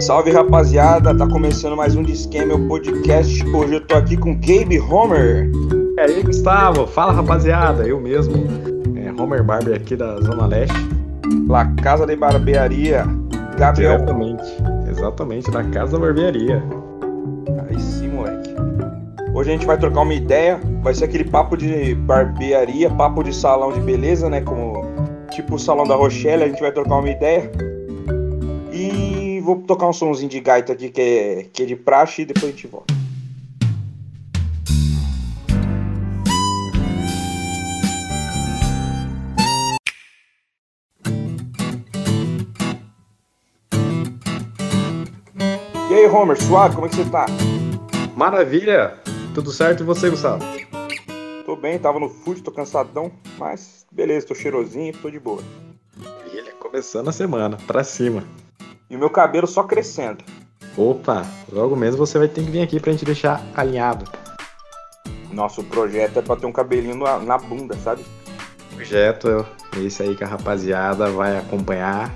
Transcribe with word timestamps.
Salve 0.00 0.30
rapaziada, 0.30 1.16
tá 1.16 1.26
começando 1.26 1.76
mais 1.76 1.96
um 1.96 2.04
Disque 2.04 2.44
meu 2.44 2.68
podcast. 2.68 3.44
Hoje 3.48 3.74
eu 3.74 3.80
tô 3.80 3.96
aqui 3.96 4.16
com 4.16 4.34
Gabe 4.34 4.78
Homer. 4.78 5.50
E 5.96 6.00
aí, 6.00 6.22
Gustavo? 6.22 6.86
Fala 6.86 7.10
rapaziada, 7.10 7.88
eu 7.88 8.00
mesmo, 8.00 8.34
é, 8.94 9.20
Homer 9.20 9.42
Barber 9.42 9.74
aqui 9.74 9.96
da 9.96 10.20
Zona 10.20 10.46
Leste. 10.46 10.76
La 11.48 11.64
Casa 11.82 12.06
de 12.06 12.14
Barbearia, 12.14 13.04
Gabriel. 13.58 13.96
Diretamente, 13.96 14.44
exatamente, 14.88 15.50
da 15.50 15.64
Casa 15.64 15.98
da 15.98 15.98
Barbearia. 15.98 16.85
Hoje 19.36 19.50
a 19.50 19.52
gente 19.52 19.66
vai 19.66 19.76
trocar 19.76 20.00
uma 20.00 20.14
ideia, 20.14 20.58
vai 20.80 20.94
ser 20.94 21.04
aquele 21.04 21.24
papo 21.24 21.58
de 21.58 21.94
barbearia, 21.94 22.88
papo 22.88 23.22
de 23.22 23.34
salão 23.34 23.70
de 23.70 23.80
beleza, 23.80 24.30
né? 24.30 24.40
Como 24.40 24.82
tipo 25.30 25.56
o 25.56 25.58
salão 25.58 25.86
da 25.86 25.94
Rochelle, 25.94 26.44
a 26.44 26.48
gente 26.48 26.58
vai 26.58 26.72
trocar 26.72 26.94
uma 26.94 27.10
ideia. 27.10 27.52
E 28.72 29.38
vou 29.44 29.56
tocar 29.56 29.88
um 29.88 29.92
somzinho 29.92 30.30
de 30.30 30.40
gaita 30.40 30.72
aqui 30.72 30.88
que 30.88 31.02
é, 31.02 31.46
que 31.52 31.64
é 31.64 31.66
de 31.66 31.76
praxe 31.76 32.22
e 32.22 32.24
depois 32.24 32.44
a 32.44 32.50
gente 32.50 32.66
volta. 32.66 32.94
E 45.90 45.94
aí, 45.94 46.06
Homer, 46.08 46.42
suave, 46.42 46.74
como 46.74 46.86
é 46.86 46.88
que 46.88 46.96
você 46.96 47.04
tá? 47.04 47.26
Maravilha! 48.16 49.05
Tudo 49.36 49.52
certo 49.52 49.82
e 49.82 49.84
você, 49.84 50.08
Gustavo? 50.08 50.42
Tô 51.44 51.54
bem, 51.54 51.78
tava 51.78 52.00
no 52.00 52.08
food, 52.08 52.40
tô 52.40 52.50
cansadão, 52.50 53.12
mas 53.36 53.84
beleza, 53.92 54.26
tô 54.26 54.34
cheirosinho, 54.34 54.94
tô 54.96 55.10
de 55.10 55.20
boa. 55.20 55.42
Maravilha, 55.94 56.54
começando 56.58 57.08
a 57.08 57.12
semana, 57.12 57.58
pra 57.66 57.84
cima. 57.84 58.24
E 58.88 58.96
o 58.96 58.98
meu 58.98 59.10
cabelo 59.10 59.46
só 59.46 59.62
crescendo. 59.62 60.24
Opa, 60.74 61.26
logo 61.52 61.76
mesmo 61.76 61.98
você 61.98 62.18
vai 62.18 62.28
ter 62.28 62.46
que 62.46 62.50
vir 62.50 62.62
aqui 62.62 62.80
pra 62.80 62.92
gente 62.92 63.04
deixar 63.04 63.46
alinhado. 63.54 64.10
Nosso 65.30 65.62
projeto 65.64 66.18
é 66.18 66.22
pra 66.22 66.36
ter 66.36 66.46
um 66.46 66.52
cabelinho 66.52 66.96
na, 66.96 67.18
na 67.18 67.36
bunda, 67.36 67.76
sabe? 67.76 68.06
Projeto 68.74 69.46
é 69.76 69.80
esse 69.80 70.02
aí 70.02 70.16
que 70.16 70.24
a 70.24 70.28
rapaziada 70.28 71.10
vai 71.10 71.36
acompanhar. 71.36 72.10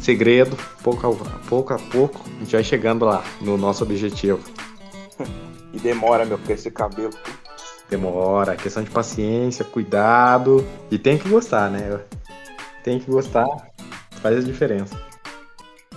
Segredo, 0.00 0.56
pouco 0.84 1.04
a 1.04 1.48
pouco, 1.48 1.74
a 1.74 1.78
pouco 1.78 2.20
a 2.24 2.38
gente 2.38 2.52
vai 2.52 2.62
chegando 2.62 3.04
lá 3.06 3.24
no 3.40 3.58
nosso 3.58 3.82
objetivo. 3.82 4.38
e 5.72 5.78
demora, 5.78 6.24
meu, 6.24 6.38
porque 6.38 6.52
esse 6.52 6.70
cabelo. 6.70 7.12
Demora, 7.88 8.56
questão 8.56 8.82
de 8.82 8.90
paciência, 8.90 9.64
cuidado. 9.64 10.66
E 10.90 10.98
tem 10.98 11.18
que 11.18 11.28
gostar, 11.28 11.70
né? 11.70 12.00
Tem 12.82 12.98
que 12.98 13.10
gostar, 13.10 13.46
faz 14.22 14.38
a 14.38 14.40
diferença. 14.40 14.98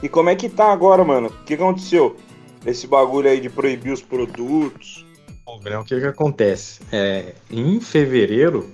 E 0.04 0.10
como 0.10 0.30
é 0.30 0.36
que 0.36 0.50
tá 0.50 0.72
agora, 0.72 1.04
mano? 1.04 1.28
O 1.28 1.44
que 1.46 1.54
aconteceu? 1.54 2.18
Esse 2.66 2.86
bagulho 2.86 3.30
aí 3.30 3.40
de 3.40 3.50
proibir 3.50 3.94
os 3.94 4.02
produtos. 4.02 5.06
Bom, 5.46 5.58
o 5.58 5.86
que 5.86 6.00
que 6.00 6.06
acontece? 6.06 6.82
É, 6.92 7.34
em 7.50 7.80
fevereiro, 7.80 8.70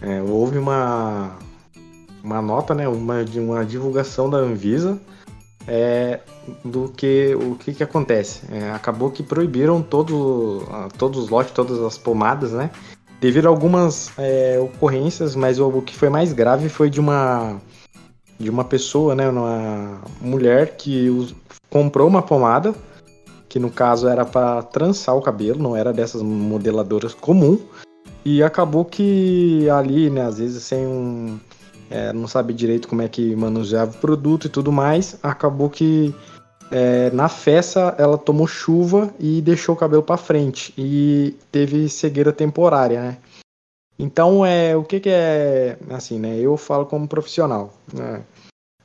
é, 0.00 0.20
houve 0.22 0.58
uma, 0.58 1.38
uma 2.22 2.42
nota, 2.42 2.74
né, 2.74 2.88
uma, 2.88 3.24
uma 3.36 3.64
divulgação 3.64 4.28
da 4.28 4.38
Anvisa 4.38 5.00
é, 5.66 6.20
do 6.64 6.88
que 6.88 7.34
o 7.34 7.54
que, 7.56 7.72
que 7.72 7.82
acontece. 7.82 8.42
É, 8.50 8.70
acabou 8.70 9.10
que 9.10 9.22
proibiram 9.22 9.82
todo, 9.82 10.62
todos 10.98 11.24
os 11.24 11.28
lotes, 11.28 11.52
todas 11.52 11.80
as 11.80 11.98
pomadas, 11.98 12.52
né? 12.52 12.70
Devido 13.20 13.46
a 13.46 13.48
algumas 13.48 14.12
é, 14.18 14.58
ocorrências, 14.60 15.34
mas 15.34 15.58
o, 15.58 15.68
o 15.68 15.82
que 15.82 15.96
foi 15.96 16.08
mais 16.08 16.32
grave 16.32 16.68
foi 16.68 16.90
de 16.90 17.00
uma 17.00 17.60
de 18.38 18.50
uma 18.50 18.64
pessoa, 18.64 19.14
né, 19.14 19.28
uma 19.28 20.00
mulher 20.20 20.76
que 20.76 21.08
comprou 21.70 22.08
uma 22.08 22.20
pomada, 22.20 22.74
que 23.48 23.58
no 23.58 23.70
caso 23.70 24.08
era 24.08 24.24
para 24.24 24.62
trançar 24.62 25.16
o 25.16 25.22
cabelo, 25.22 25.62
não 25.62 25.76
era 25.76 25.92
dessas 25.92 26.20
modeladoras 26.20 27.14
comum, 27.14 27.58
e 28.24 28.42
acabou 28.42 28.84
que 28.84 29.68
ali, 29.70 30.10
né, 30.10 30.22
às 30.22 30.38
vezes 30.38 30.64
sem 30.64 30.86
um, 30.86 31.38
é, 31.90 32.12
não 32.12 32.26
sabe 32.26 32.52
direito 32.52 32.88
como 32.88 33.02
é 33.02 33.08
que 33.08 33.34
manuseava 33.36 33.92
o 33.92 34.00
produto 34.00 34.46
e 34.46 34.50
tudo 34.50 34.72
mais, 34.72 35.18
acabou 35.22 35.68
que 35.68 36.14
é, 36.70 37.10
na 37.10 37.28
festa 37.28 37.94
ela 37.98 38.18
tomou 38.18 38.46
chuva 38.46 39.12
e 39.18 39.40
deixou 39.40 39.74
o 39.74 39.78
cabelo 39.78 40.02
para 40.02 40.16
frente 40.16 40.72
e 40.76 41.36
teve 41.52 41.88
cegueira 41.88 42.32
temporária, 42.32 43.00
né? 43.00 43.18
Então, 43.98 44.44
é, 44.44 44.76
o 44.76 44.82
que, 44.82 44.98
que 44.98 45.08
é, 45.08 45.78
assim, 45.90 46.18
né? 46.18 46.36
Eu 46.38 46.56
falo 46.56 46.84
como 46.86 47.06
profissional, 47.06 47.72
né? 47.92 48.22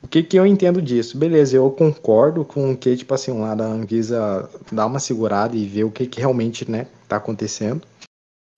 O 0.02 0.08
que, 0.08 0.22
que 0.22 0.38
eu 0.38 0.46
entendo 0.46 0.80
disso? 0.80 1.18
Beleza, 1.18 1.56
eu 1.56 1.70
concordo 1.70 2.44
com 2.44 2.76
que, 2.76 2.96
tipo 2.96 3.12
assim, 3.12 3.38
lá 3.38 3.54
da 3.54 3.66
Anvisa 3.66 4.48
dá 4.72 4.86
uma 4.86 4.98
segurada 4.98 5.54
e 5.56 5.66
ver 5.66 5.84
o 5.84 5.90
que, 5.90 6.06
que 6.06 6.20
realmente, 6.20 6.70
né, 6.70 6.86
tá 7.06 7.16
acontecendo. 7.16 7.82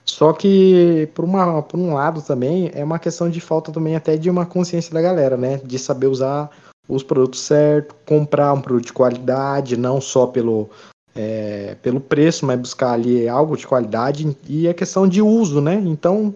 Só 0.05 0.33
que, 0.33 1.09
por, 1.15 1.25
uma, 1.25 1.63
por 1.63 1.79
um 1.79 1.95
lado 1.95 2.23
também, 2.23 2.71
é 2.75 2.83
uma 2.85 2.99
questão 2.99 3.31
de 3.31 3.41
falta 3.41 3.71
também 3.71 3.95
até 3.95 4.17
de 4.17 4.29
uma 4.29 4.45
consciência 4.45 4.93
da 4.93 5.01
galera, 5.01 5.37
né? 5.37 5.61
De 5.65 5.79
saber 5.79 6.09
usar 6.09 6.51
os 6.89 7.03
produtos 7.03 7.41
certos, 7.41 7.97
comprar 8.05 8.53
um 8.53 8.61
produto 8.61 8.87
de 8.87 8.93
qualidade, 8.93 9.77
não 9.77 10.01
só 10.01 10.27
pelo, 10.27 10.69
é, 11.15 11.77
pelo 11.83 12.01
preço, 12.01 12.45
mas 12.45 12.59
buscar 12.59 12.93
ali 12.93 13.29
algo 13.29 13.57
de 13.57 13.67
qualidade 13.67 14.37
e 14.49 14.69
a 14.69 14.75
questão 14.75 15.07
de 15.07 15.23
uso, 15.23 15.61
né? 15.61 15.75
Então, 15.75 16.35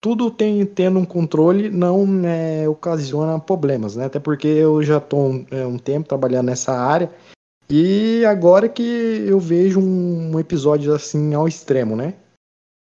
tudo 0.00 0.30
tem, 0.30 0.64
tendo 0.66 0.98
um 0.98 1.04
controle 1.04 1.70
não 1.70 2.06
é, 2.24 2.68
ocasiona 2.68 3.38
problemas, 3.38 3.96
né? 3.96 4.06
Até 4.06 4.20
porque 4.20 4.46
eu 4.46 4.82
já 4.82 4.98
estou 4.98 5.30
um, 5.30 5.46
é, 5.50 5.66
um 5.66 5.78
tempo 5.78 6.08
trabalhando 6.08 6.46
nessa 6.46 6.72
área 6.72 7.10
e 7.68 8.24
agora 8.24 8.68
que 8.68 9.24
eu 9.26 9.40
vejo 9.40 9.80
um, 9.80 10.34
um 10.34 10.38
episódio 10.38 10.94
assim 10.94 11.34
ao 11.34 11.48
extremo, 11.48 11.96
né? 11.96 12.14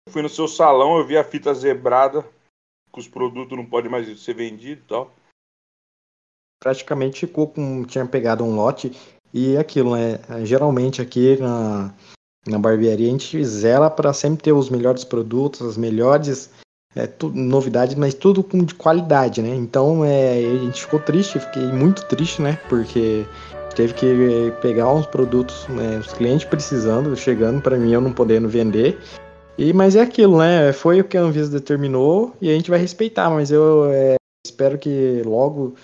Fui 0.08 0.22
no 0.22 0.28
seu 0.28 0.46
salão, 0.46 0.98
eu 0.98 1.06
vi 1.06 1.16
a 1.16 1.24
fita 1.24 1.52
zebrada, 1.54 2.22
que 2.92 3.00
os 3.00 3.08
produtos 3.08 3.56
não 3.56 3.66
podem 3.66 3.90
mais 3.90 4.20
ser 4.20 4.34
vendidos 4.34 4.84
e 4.84 4.88
tal. 4.88 5.12
Praticamente 6.62 7.26
ficou 7.26 7.48
com. 7.48 7.84
tinha 7.84 8.06
pegado 8.06 8.44
um 8.44 8.54
lote 8.54 8.92
e 9.32 9.56
aquilo, 9.56 9.96
né? 9.96 10.20
Geralmente 10.44 11.02
aqui 11.02 11.36
na, 11.36 11.92
na 12.46 12.58
barbearia 12.58 13.08
a 13.08 13.10
gente 13.10 13.44
zela 13.44 13.90
para 13.90 14.12
sempre 14.12 14.42
ter 14.42 14.52
os 14.52 14.70
melhores 14.70 15.04
produtos, 15.04 15.62
as 15.62 15.76
melhores 15.76 16.50
é, 16.94 17.06
tu, 17.06 17.28
novidades, 17.30 17.96
mas 17.96 18.14
tudo 18.14 18.42
com 18.42 18.64
de 18.64 18.74
qualidade, 18.74 19.42
né? 19.42 19.54
Então 19.54 20.04
é, 20.04 20.38
a 20.38 20.58
gente 20.58 20.82
ficou 20.82 21.00
triste, 21.00 21.40
fiquei 21.40 21.66
muito 21.66 22.06
triste, 22.06 22.40
né? 22.40 22.58
Porque 22.68 23.26
teve 23.74 23.92
que 23.92 24.52
pegar 24.62 24.92
uns 24.94 25.04
produtos, 25.04 25.66
né, 25.66 25.98
os 25.98 26.12
clientes 26.12 26.46
precisando, 26.46 27.16
chegando 27.16 27.60
para 27.60 27.76
mim 27.76 27.92
eu 27.92 28.00
não 28.00 28.12
podendo 28.12 28.48
vender. 28.48 28.96
E 29.56 29.72
mas 29.72 29.94
é 29.94 30.00
aquilo, 30.00 30.38
né? 30.38 30.72
Foi 30.72 31.00
o 31.00 31.04
que 31.04 31.16
a 31.16 31.22
Anvisa 31.22 31.50
determinou 31.50 32.34
e 32.40 32.50
a 32.50 32.54
gente 32.54 32.70
vai 32.70 32.78
respeitar, 32.78 33.30
mas 33.30 33.50
eu 33.50 33.86
é, 33.86 34.16
espero 34.44 34.76
que 34.78 35.22
logo 35.24 35.74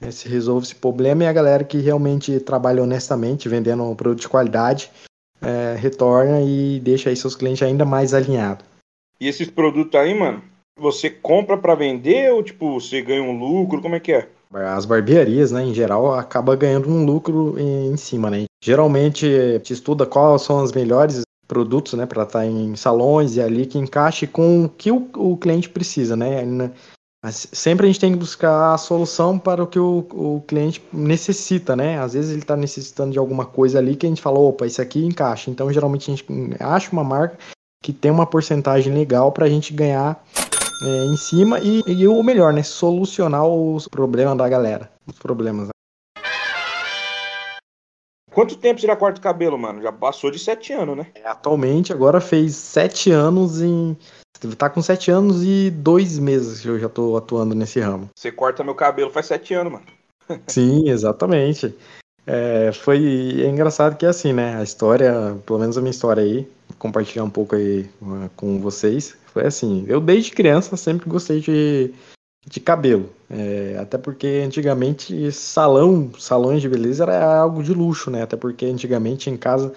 né, 0.00 0.10
se 0.10 0.28
resolva 0.28 0.64
esse 0.64 0.74
problema 0.74 1.22
e 1.22 1.26
a 1.26 1.32
galera 1.32 1.62
que 1.62 1.78
realmente 1.78 2.40
trabalha 2.40 2.82
honestamente, 2.82 3.48
vendendo 3.48 3.84
um 3.84 3.94
produto 3.94 4.22
de 4.22 4.28
qualidade, 4.28 4.90
é, 5.40 5.76
retorna 5.78 6.40
e 6.40 6.80
deixa 6.80 7.10
aí 7.10 7.16
seus 7.16 7.36
clientes 7.36 7.62
ainda 7.62 7.84
mais 7.84 8.12
alinhados. 8.12 8.64
E 9.20 9.28
esses 9.28 9.48
produtos 9.48 9.98
aí, 10.00 10.12
mano, 10.12 10.42
você 10.76 11.08
compra 11.08 11.56
para 11.56 11.76
vender 11.76 12.32
ou 12.32 12.42
tipo 12.42 12.80
você 12.80 13.00
ganha 13.00 13.22
um 13.22 13.38
lucro? 13.38 13.80
Como 13.80 13.94
é 13.94 14.00
que 14.00 14.12
é? 14.12 14.28
As 14.52 14.84
barbearias, 14.84 15.52
né, 15.52 15.62
em 15.62 15.72
geral, 15.72 16.12
acaba 16.12 16.56
ganhando 16.56 16.88
um 16.88 17.06
lucro 17.06 17.54
em 17.58 17.96
cima, 17.96 18.28
né? 18.28 18.44
Geralmente 18.62 19.26
te 19.62 19.72
estuda 19.72 20.04
quais 20.04 20.42
são 20.42 20.60
as 20.60 20.72
melhores 20.72 21.22
produtos, 21.52 21.92
né, 21.92 22.06
para 22.06 22.22
estar 22.22 22.38
tá 22.38 22.46
em 22.46 22.74
salões 22.76 23.36
e 23.36 23.42
ali 23.42 23.66
que 23.66 23.76
encaixe 23.78 24.26
com 24.26 24.64
o 24.64 24.68
que 24.70 24.90
o, 24.90 25.06
o 25.16 25.36
cliente 25.36 25.68
precisa, 25.68 26.16
né? 26.16 26.42
Mas 27.22 27.46
sempre 27.52 27.84
a 27.84 27.88
gente 27.88 28.00
tem 28.00 28.12
que 28.12 28.18
buscar 28.18 28.72
a 28.72 28.78
solução 28.78 29.38
para 29.38 29.62
o 29.62 29.66
que 29.66 29.78
o, 29.78 29.98
o 30.10 30.42
cliente 30.46 30.82
necessita, 30.90 31.76
né? 31.76 31.98
Às 32.00 32.14
vezes 32.14 32.30
ele 32.30 32.40
está 32.40 32.56
necessitando 32.56 33.12
de 33.12 33.18
alguma 33.18 33.44
coisa 33.44 33.78
ali 33.78 33.94
que 33.94 34.06
a 34.06 34.08
gente 34.08 34.22
fala, 34.22 34.40
opa, 34.40 34.66
isso 34.66 34.80
aqui 34.80 35.04
encaixa. 35.04 35.50
Então, 35.50 35.70
geralmente 35.70 36.10
a 36.10 36.16
gente 36.16 36.26
acha 36.58 36.90
uma 36.90 37.04
marca 37.04 37.36
que 37.84 37.92
tem 37.92 38.10
uma 38.10 38.26
porcentagem 38.26 38.94
legal 38.94 39.30
para 39.30 39.44
a 39.44 39.48
gente 39.48 39.74
ganhar 39.74 40.24
é, 40.82 41.04
em 41.04 41.16
cima 41.16 41.60
e, 41.60 41.82
e, 41.86 42.08
o 42.08 42.22
melhor, 42.22 42.52
né? 42.52 42.62
Solucionar 42.62 43.46
os 43.46 43.86
problemas 43.86 44.38
da 44.38 44.48
galera. 44.48 44.90
Os 45.06 45.18
problemas. 45.18 45.68
Quanto 48.32 48.56
tempo 48.56 48.80
você 48.80 48.86
já 48.86 48.96
corta 48.96 49.20
o 49.20 49.22
cabelo, 49.22 49.58
mano? 49.58 49.82
Já 49.82 49.92
passou 49.92 50.30
de 50.30 50.38
sete 50.38 50.72
anos, 50.72 50.96
né? 50.96 51.06
É, 51.14 51.28
atualmente, 51.28 51.92
agora 51.92 52.20
fez 52.20 52.56
sete 52.56 53.10
anos 53.10 53.60
em 53.60 53.96
Tá 54.58 54.68
com 54.68 54.82
sete 54.82 55.08
anos 55.10 55.44
e 55.44 55.70
dois 55.70 56.18
meses 56.18 56.60
que 56.60 56.68
eu 56.68 56.78
já 56.78 56.88
tô 56.88 57.16
atuando 57.16 57.54
nesse 57.54 57.78
ramo. 57.78 58.10
Você 58.16 58.32
corta 58.32 58.64
meu 58.64 58.74
cabelo 58.74 59.08
faz 59.10 59.26
sete 59.26 59.54
anos, 59.54 59.72
mano. 59.74 59.84
Sim, 60.48 60.88
exatamente. 60.88 61.72
É, 62.26 62.72
foi 62.72 63.40
é 63.40 63.48
engraçado 63.48 63.96
que 63.96 64.06
é 64.06 64.08
assim, 64.08 64.32
né? 64.32 64.56
A 64.56 64.62
história, 64.62 65.36
pelo 65.46 65.58
menos 65.58 65.78
a 65.78 65.80
minha 65.80 65.90
história 65.90 66.22
aí, 66.22 66.48
compartilhar 66.78 67.24
um 67.24 67.30
pouco 67.30 67.54
aí 67.54 67.88
uh, 68.00 68.28
com 68.36 68.60
vocês, 68.60 69.16
foi 69.26 69.46
assim. 69.46 69.84
Eu 69.86 70.00
desde 70.00 70.32
criança 70.32 70.76
sempre 70.76 71.08
gostei 71.08 71.40
de, 71.40 71.92
de 72.46 72.60
cabelo. 72.60 73.10
É, 73.30 73.76
até 73.80 73.96
porque 73.96 74.42
antigamente 74.44 75.32
salão, 75.32 76.10
salões 76.18 76.60
de 76.60 76.68
beleza 76.68 77.04
era 77.04 77.38
algo 77.38 77.62
de 77.62 77.72
luxo, 77.72 78.10
né? 78.10 78.22
Até 78.22 78.36
porque 78.36 78.66
antigamente 78.66 79.30
em 79.30 79.36
casa 79.36 79.72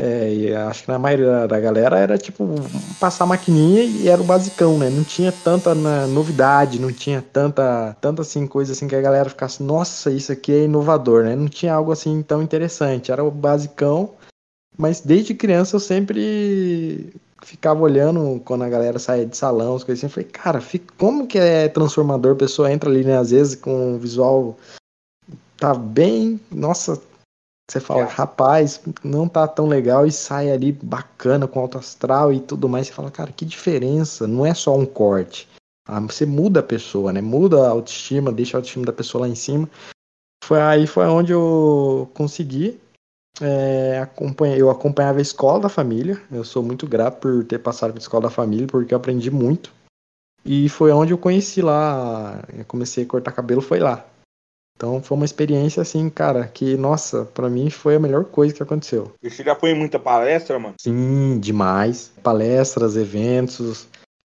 é, 0.00 0.54
acho 0.68 0.84
que 0.84 0.92
na 0.92 0.98
maioria 0.98 1.48
da 1.48 1.58
galera 1.58 1.98
era 1.98 2.16
tipo 2.16 2.54
passar 3.00 3.26
maquininha 3.26 3.82
e 3.82 4.08
era 4.08 4.22
o 4.22 4.24
basicão, 4.24 4.78
né? 4.78 4.88
Não 4.88 5.02
tinha 5.02 5.32
tanta 5.32 5.74
na, 5.74 6.06
novidade, 6.06 6.80
não 6.80 6.92
tinha 6.92 7.20
tanta, 7.20 7.96
tanta 8.00 8.22
assim 8.22 8.46
coisa 8.46 8.72
assim 8.72 8.86
que 8.86 8.94
a 8.94 9.00
galera 9.00 9.28
ficasse, 9.28 9.60
nossa, 9.60 10.12
isso 10.12 10.30
aqui 10.30 10.52
é 10.52 10.64
inovador, 10.64 11.24
né? 11.24 11.34
Não 11.34 11.48
tinha 11.48 11.74
algo 11.74 11.90
assim 11.90 12.22
tão 12.22 12.40
interessante, 12.40 13.10
era 13.10 13.24
o 13.24 13.30
basicão. 13.30 14.14
Mas 14.76 15.00
desde 15.00 15.34
criança 15.34 15.74
eu 15.74 15.80
sempre 15.80 17.12
ficava 17.42 17.80
olhando 17.82 18.40
quando 18.44 18.64
a 18.64 18.68
galera 18.68 18.98
saía 18.98 19.26
de 19.26 19.36
salão, 19.36 19.76
as 19.76 19.84
coisas 19.84 20.00
assim, 20.04 20.06
eu 20.06 20.10
falei, 20.10 20.28
cara, 20.28 20.62
como 20.96 21.26
que 21.26 21.38
é 21.38 21.68
transformador? 21.68 22.32
A 22.32 22.38
pessoa 22.38 22.72
entra 22.72 22.90
ali, 22.90 23.04
né, 23.04 23.18
às 23.18 23.30
vezes 23.30 23.54
com 23.54 23.94
o 23.94 23.98
visual 23.98 24.56
tá 25.56 25.74
bem, 25.74 26.40
nossa, 26.50 27.00
você 27.70 27.80
fala, 27.80 28.02
é. 28.02 28.04
rapaz, 28.04 28.80
não 29.04 29.28
tá 29.28 29.46
tão 29.46 29.66
legal 29.66 30.06
e 30.06 30.12
sai 30.12 30.50
ali 30.50 30.72
bacana 30.72 31.46
com 31.46 31.60
alto 31.60 31.76
astral 31.76 32.32
e 32.32 32.40
tudo 32.40 32.66
mais. 32.66 32.86
Você 32.86 32.94
fala, 32.94 33.10
cara, 33.10 33.30
que 33.30 33.44
diferença. 33.44 34.26
Não 34.26 34.46
é 34.46 34.54
só 34.54 34.74
um 34.74 34.86
corte. 34.86 35.46
Ah, 35.86 36.00
você 36.00 36.24
muda 36.24 36.60
a 36.60 36.62
pessoa, 36.62 37.12
né? 37.12 37.20
Muda 37.20 37.66
a 37.66 37.70
autoestima, 37.70 38.32
deixa 38.32 38.56
a 38.56 38.58
autoestima 38.58 38.86
da 38.86 38.92
pessoa 38.92 39.22
lá 39.22 39.28
em 39.28 39.34
cima. 39.34 39.68
Foi 40.42 40.60
aí 40.60 40.86
foi 40.86 41.04
onde 41.06 41.32
eu 41.32 42.10
consegui. 42.14 42.80
É, 43.40 44.00
acompanha, 44.00 44.56
eu 44.56 44.70
acompanhava 44.70 45.18
a 45.18 45.22
escola 45.22 45.60
da 45.60 45.68
família. 45.68 46.20
Eu 46.30 46.44
sou 46.44 46.62
muito 46.62 46.86
grato 46.86 47.20
por 47.20 47.44
ter 47.44 47.58
passado 47.58 47.90
pela 47.90 48.00
escola 48.00 48.24
da 48.24 48.30
família, 48.30 48.66
porque 48.66 48.92
eu 48.92 48.98
aprendi 48.98 49.30
muito. 49.30 49.72
E 50.44 50.68
foi 50.68 50.90
onde 50.92 51.12
eu 51.12 51.18
conheci 51.18 51.62
lá. 51.62 52.42
Eu 52.56 52.64
comecei 52.64 53.04
a 53.04 53.06
cortar 53.06 53.32
cabelo, 53.32 53.60
foi 53.60 53.78
lá. 53.78 54.04
Então 54.78 55.02
foi 55.02 55.16
uma 55.16 55.24
experiência 55.24 55.82
assim, 55.82 56.08
cara, 56.08 56.46
que, 56.46 56.76
nossa, 56.76 57.24
para 57.24 57.50
mim 57.50 57.68
foi 57.68 57.96
a 57.96 58.00
melhor 58.00 58.24
coisa 58.24 58.54
que 58.54 58.62
aconteceu. 58.62 59.12
E 59.20 59.28
você 59.28 59.42
já 59.42 59.56
foi 59.56 59.70
em 59.70 59.74
muita 59.74 59.98
palestra, 59.98 60.56
mano? 60.56 60.76
Sim, 60.80 61.40
demais. 61.40 62.12
Palestras, 62.22 62.96
eventos. 62.96 63.88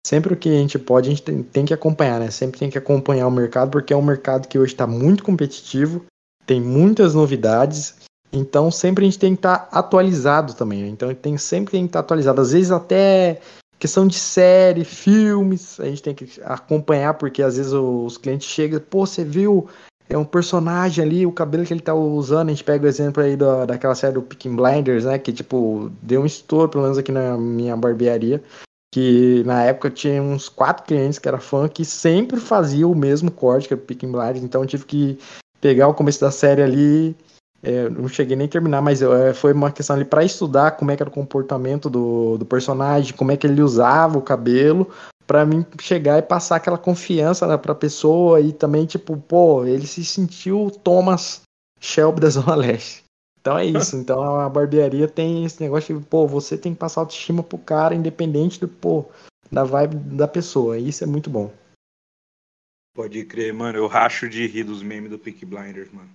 Sempre 0.06 0.34
o 0.34 0.36
que 0.36 0.48
a 0.48 0.52
gente 0.52 0.78
pode, 0.78 1.08
a 1.08 1.10
gente 1.10 1.22
tem, 1.22 1.42
tem 1.42 1.64
que 1.64 1.74
acompanhar, 1.74 2.20
né? 2.20 2.30
Sempre 2.30 2.60
tem 2.60 2.70
que 2.70 2.78
acompanhar 2.78 3.26
o 3.26 3.30
mercado, 3.30 3.72
porque 3.72 3.92
é 3.92 3.96
um 3.96 4.02
mercado 4.02 4.46
que 4.46 4.56
hoje 4.56 4.72
está 4.72 4.86
muito 4.86 5.24
competitivo, 5.24 6.06
tem 6.46 6.60
muitas 6.60 7.12
novidades. 7.12 7.96
Então 8.36 8.70
sempre 8.70 9.04
a 9.04 9.06
gente 9.06 9.18
tem 9.18 9.34
que 9.34 9.38
estar 9.38 9.58
tá 9.58 9.78
atualizado 9.78 10.54
também. 10.54 10.82
Né? 10.82 10.88
Então 10.88 11.12
tem, 11.14 11.36
sempre 11.38 11.72
tem 11.72 11.82
que 11.82 11.88
estar 11.88 12.02
tá 12.02 12.06
atualizado. 12.06 12.40
Às 12.40 12.52
vezes 12.52 12.70
até 12.70 13.40
questão 13.78 14.06
de 14.06 14.18
série, 14.18 14.84
filmes, 14.84 15.78
a 15.80 15.84
gente 15.84 16.02
tem 16.02 16.14
que 16.14 16.40
acompanhar, 16.44 17.14
porque 17.14 17.42
às 17.42 17.56
vezes 17.56 17.72
os 17.72 18.16
clientes 18.16 18.48
chegam, 18.48 18.80
pô, 18.80 19.06
você 19.06 19.22
viu 19.22 19.68
é 20.08 20.16
um 20.16 20.24
personagem 20.24 21.04
ali, 21.04 21.26
o 21.26 21.32
cabelo 21.32 21.64
que 21.64 21.72
ele 21.72 21.80
tá 21.80 21.94
usando, 21.94 22.48
a 22.48 22.52
gente 22.52 22.62
pega 22.62 22.84
o 22.84 22.88
exemplo 22.88 23.22
aí 23.22 23.36
da, 23.36 23.66
daquela 23.66 23.94
série 23.94 24.14
do 24.14 24.22
Picking 24.22 24.54
Blinders, 24.54 25.04
né? 25.04 25.18
Que, 25.18 25.32
tipo, 25.32 25.90
deu 26.00 26.22
um 26.22 26.26
estouro, 26.26 26.68
pelo 26.68 26.84
menos 26.84 26.96
aqui 26.96 27.10
na 27.10 27.36
minha 27.36 27.76
barbearia. 27.76 28.42
Que 28.94 29.42
na 29.44 29.64
época 29.64 29.90
tinha 29.90 30.22
uns 30.22 30.48
quatro 30.48 30.84
clientes 30.84 31.18
que 31.18 31.28
era 31.28 31.38
fã 31.38 31.68
que 31.68 31.84
sempre 31.84 32.38
fazia 32.38 32.86
o 32.86 32.94
mesmo 32.94 33.30
corte 33.30 33.66
que 33.66 33.74
era 33.74 33.82
o 33.82 33.84
Picking 33.84 34.12
Blinders, 34.12 34.44
então 34.44 34.62
eu 34.62 34.66
tive 34.66 34.84
que 34.84 35.18
pegar 35.60 35.88
o 35.88 35.94
começo 35.94 36.20
da 36.20 36.30
série 36.30 36.62
ali. 36.62 37.16
É, 37.66 37.88
não 37.90 38.08
cheguei 38.08 38.36
nem 38.36 38.46
a 38.46 38.50
terminar, 38.50 38.80
mas 38.80 39.02
é, 39.02 39.34
foi 39.34 39.52
uma 39.52 39.72
questão 39.72 39.96
ali 39.96 40.04
para 40.04 40.22
estudar 40.22 40.72
como 40.72 40.92
é 40.92 40.96
que 40.96 41.02
era 41.02 41.10
o 41.10 41.12
comportamento 41.12 41.90
do, 41.90 42.38
do 42.38 42.46
personagem, 42.46 43.12
como 43.12 43.32
é 43.32 43.36
que 43.36 43.44
ele 43.44 43.60
usava 43.60 44.16
o 44.16 44.22
cabelo, 44.22 44.88
para 45.26 45.44
mim 45.44 45.66
chegar 45.80 46.16
e 46.18 46.22
passar 46.22 46.56
aquela 46.56 46.78
confiança 46.78 47.44
né, 47.44 47.56
pra 47.56 47.74
pessoa 47.74 48.40
e 48.40 48.52
também, 48.52 48.86
tipo, 48.86 49.16
pô, 49.16 49.64
ele 49.64 49.84
se 49.84 50.04
sentiu 50.04 50.70
Thomas 50.84 51.42
Shelby 51.80 52.20
da 52.20 52.30
Zona 52.30 52.54
Leste. 52.54 53.02
Então 53.40 53.58
é 53.58 53.64
isso. 53.64 53.96
Então 53.96 54.40
a 54.40 54.48
barbearia 54.48 55.08
tem 55.08 55.44
esse 55.44 55.60
negócio 55.60 55.98
de, 55.98 56.04
pô, 56.06 56.26
você 56.26 56.56
tem 56.56 56.72
que 56.72 56.78
passar 56.78 57.00
autoestima 57.00 57.42
pro 57.42 57.58
cara, 57.58 57.94
independente 57.94 58.60
do, 58.60 58.68
pô, 58.68 59.06
da 59.50 59.64
vibe 59.64 59.96
da 59.96 60.28
pessoa. 60.28 60.78
Isso 60.78 61.02
é 61.02 61.06
muito 61.06 61.28
bom. 61.28 61.52
Pode 62.94 63.24
crer, 63.24 63.52
mano. 63.52 63.78
Eu 63.78 63.86
racho 63.86 64.28
de 64.28 64.46
rir 64.46 64.64
dos 64.64 64.82
memes 64.82 65.10
do 65.10 65.18
Peak 65.18 65.44
Blinders, 65.44 65.92
mano. 65.92 66.08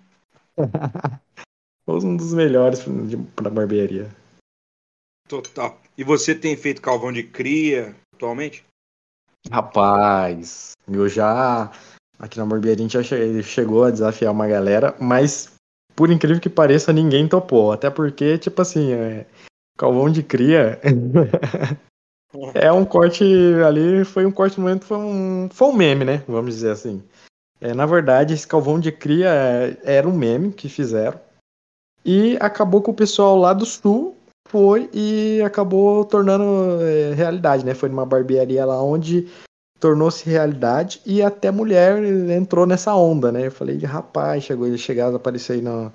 Um 1.88 2.16
dos 2.16 2.34
melhores 2.34 2.82
pra 3.36 3.50
barbearia. 3.50 4.10
Total. 5.28 5.80
E 5.98 6.04
você 6.04 6.36
tem 6.36 6.58
feito 6.58 6.82
calvão 6.82 7.12
de 7.12 7.24
cria 7.24 7.96
atualmente? 8.14 8.66
Rapaz, 9.50 10.74
eu 10.88 11.08
já. 11.08 11.72
Aqui 12.20 12.38
na 12.38 12.46
Morbieri 12.46 12.82
a 12.82 12.84
gente 12.84 13.02
já 13.02 13.42
chegou 13.42 13.84
a 13.84 13.90
desafiar 13.90 14.32
uma 14.32 14.48
galera, 14.48 14.96
mas 15.00 15.52
por 15.96 16.12
incrível 16.12 16.40
que 16.40 16.50
pareça, 16.50 16.94
ninguém 16.94 17.28
topou. 17.28 17.72
Até 17.72 17.90
porque, 17.90 18.38
tipo 18.38 18.62
assim, 18.62 18.92
é, 18.92 19.26
Calvão 19.78 20.12
de 20.12 20.22
Cria. 20.22 20.80
é 22.54 22.72
um 22.72 22.86
corte 22.86 23.24
ali, 23.66 24.06
foi 24.06 24.26
um 24.26 24.32
corte 24.32 24.60
no 24.60 24.66
momento, 24.66 24.86
foi 24.86 24.98
um, 24.98 25.50
foi 25.52 25.68
um 25.68 25.74
meme, 25.74 26.06
né? 26.06 26.24
Vamos 26.28 26.54
dizer 26.54 26.72
assim. 26.72 27.04
É, 27.62 27.76
na 27.76 27.86
verdade, 27.86 28.34
esse 28.34 28.48
Calvão 28.48 28.80
de 28.80 28.92
Cria 28.92 29.30
é, 29.30 29.78
era 29.84 30.10
um 30.10 30.18
meme 30.18 30.52
que 30.52 30.68
fizeram. 30.68 31.20
E 32.04 32.36
acabou 32.42 32.82
com 32.82 32.90
o 32.90 32.96
pessoal 32.96 33.38
lá 33.38 33.54
do 33.54 33.66
sul 33.66 34.18
foi 34.50 34.90
e 34.92 35.42
acabou 35.44 36.04
tornando 36.04 36.82
é, 36.82 37.14
realidade, 37.14 37.64
né? 37.64 37.74
Foi 37.74 37.88
numa 37.88 38.06
barbearia 38.06 38.66
lá 38.66 38.82
onde 38.84 39.30
tornou-se 39.80 40.30
realidade 40.30 41.02
e 41.06 41.22
até 41.22 41.50
mulher 41.50 42.04
entrou 42.30 42.66
nessa 42.66 42.94
onda, 42.94 43.32
né? 43.32 43.48
Eu 43.48 43.52
falei, 43.52 43.78
rapaz, 43.78 44.44
chegou 44.44 44.68
eles 44.68 44.82
chegaram 44.82 45.14
a 45.14 45.16
aparecer 45.16 45.54
aí 45.54 45.62
no 45.62 45.92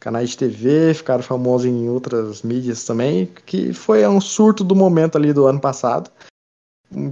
canais 0.00 0.30
de 0.30 0.36
TV, 0.36 0.92
ficaram 0.92 1.22
famosos 1.22 1.66
em 1.66 1.88
outras 1.88 2.42
mídias 2.42 2.84
também, 2.84 3.26
que 3.46 3.72
foi 3.72 4.06
um 4.06 4.20
surto 4.20 4.62
do 4.62 4.74
momento 4.74 5.16
ali 5.16 5.32
do 5.32 5.46
ano 5.46 5.60
passado. 5.60 6.10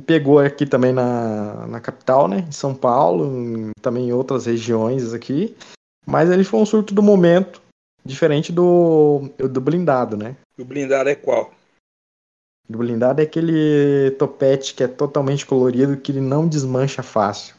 Pegou 0.06 0.38
aqui 0.38 0.66
também 0.66 0.92
na, 0.92 1.66
na 1.66 1.80
capital, 1.80 2.28
né? 2.28 2.44
Em 2.48 2.52
São 2.52 2.74
Paulo, 2.74 3.26
em, 3.26 3.70
também 3.80 4.08
em 4.08 4.12
outras 4.12 4.46
regiões 4.46 5.12
aqui. 5.12 5.56
Mas 6.06 6.30
ele 6.30 6.44
foi 6.44 6.60
um 6.60 6.66
surto 6.66 6.94
do 6.94 7.02
momento 7.02 7.62
Diferente 8.04 8.52
do, 8.52 9.30
do 9.38 9.60
blindado, 9.60 10.16
né? 10.16 10.36
O 10.58 10.64
blindado 10.64 11.08
é 11.08 11.14
qual? 11.14 11.52
O 12.68 12.76
blindado 12.76 13.20
é 13.20 13.24
aquele 13.24 14.10
topete 14.18 14.74
que 14.74 14.82
é 14.82 14.88
totalmente 14.88 15.46
colorido 15.46 15.96
que 15.96 16.10
ele 16.10 16.20
não 16.20 16.48
desmancha 16.48 17.02
fácil. 17.02 17.54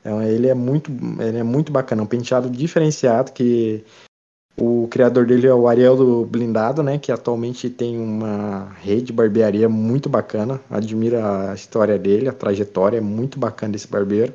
Então, 0.00 0.22
ele 0.22 0.46
é 0.46 0.54
muito, 0.54 0.90
ele 1.20 1.38
é 1.38 1.42
muito 1.42 1.72
bacana, 1.72 2.02
um 2.02 2.06
penteado 2.06 2.48
diferenciado 2.48 3.32
que 3.32 3.84
o 4.60 4.88
criador 4.88 5.26
dele 5.26 5.46
é 5.46 5.54
o 5.54 5.66
Ariel 5.66 5.96
do 5.96 6.24
Blindado, 6.24 6.82
né? 6.82 6.98
Que 6.98 7.10
atualmente 7.10 7.70
tem 7.70 7.98
uma 7.98 8.70
rede 8.80 9.04
de 9.04 9.12
barbearia 9.12 9.68
muito 9.68 10.08
bacana. 10.08 10.60
Admira 10.70 11.50
a 11.50 11.54
história 11.54 11.98
dele, 11.98 12.28
a 12.28 12.32
trajetória 12.32 12.98
é 12.98 13.00
muito 13.00 13.38
bacana 13.38 13.72
desse 13.72 13.88
barbeiro. 13.88 14.34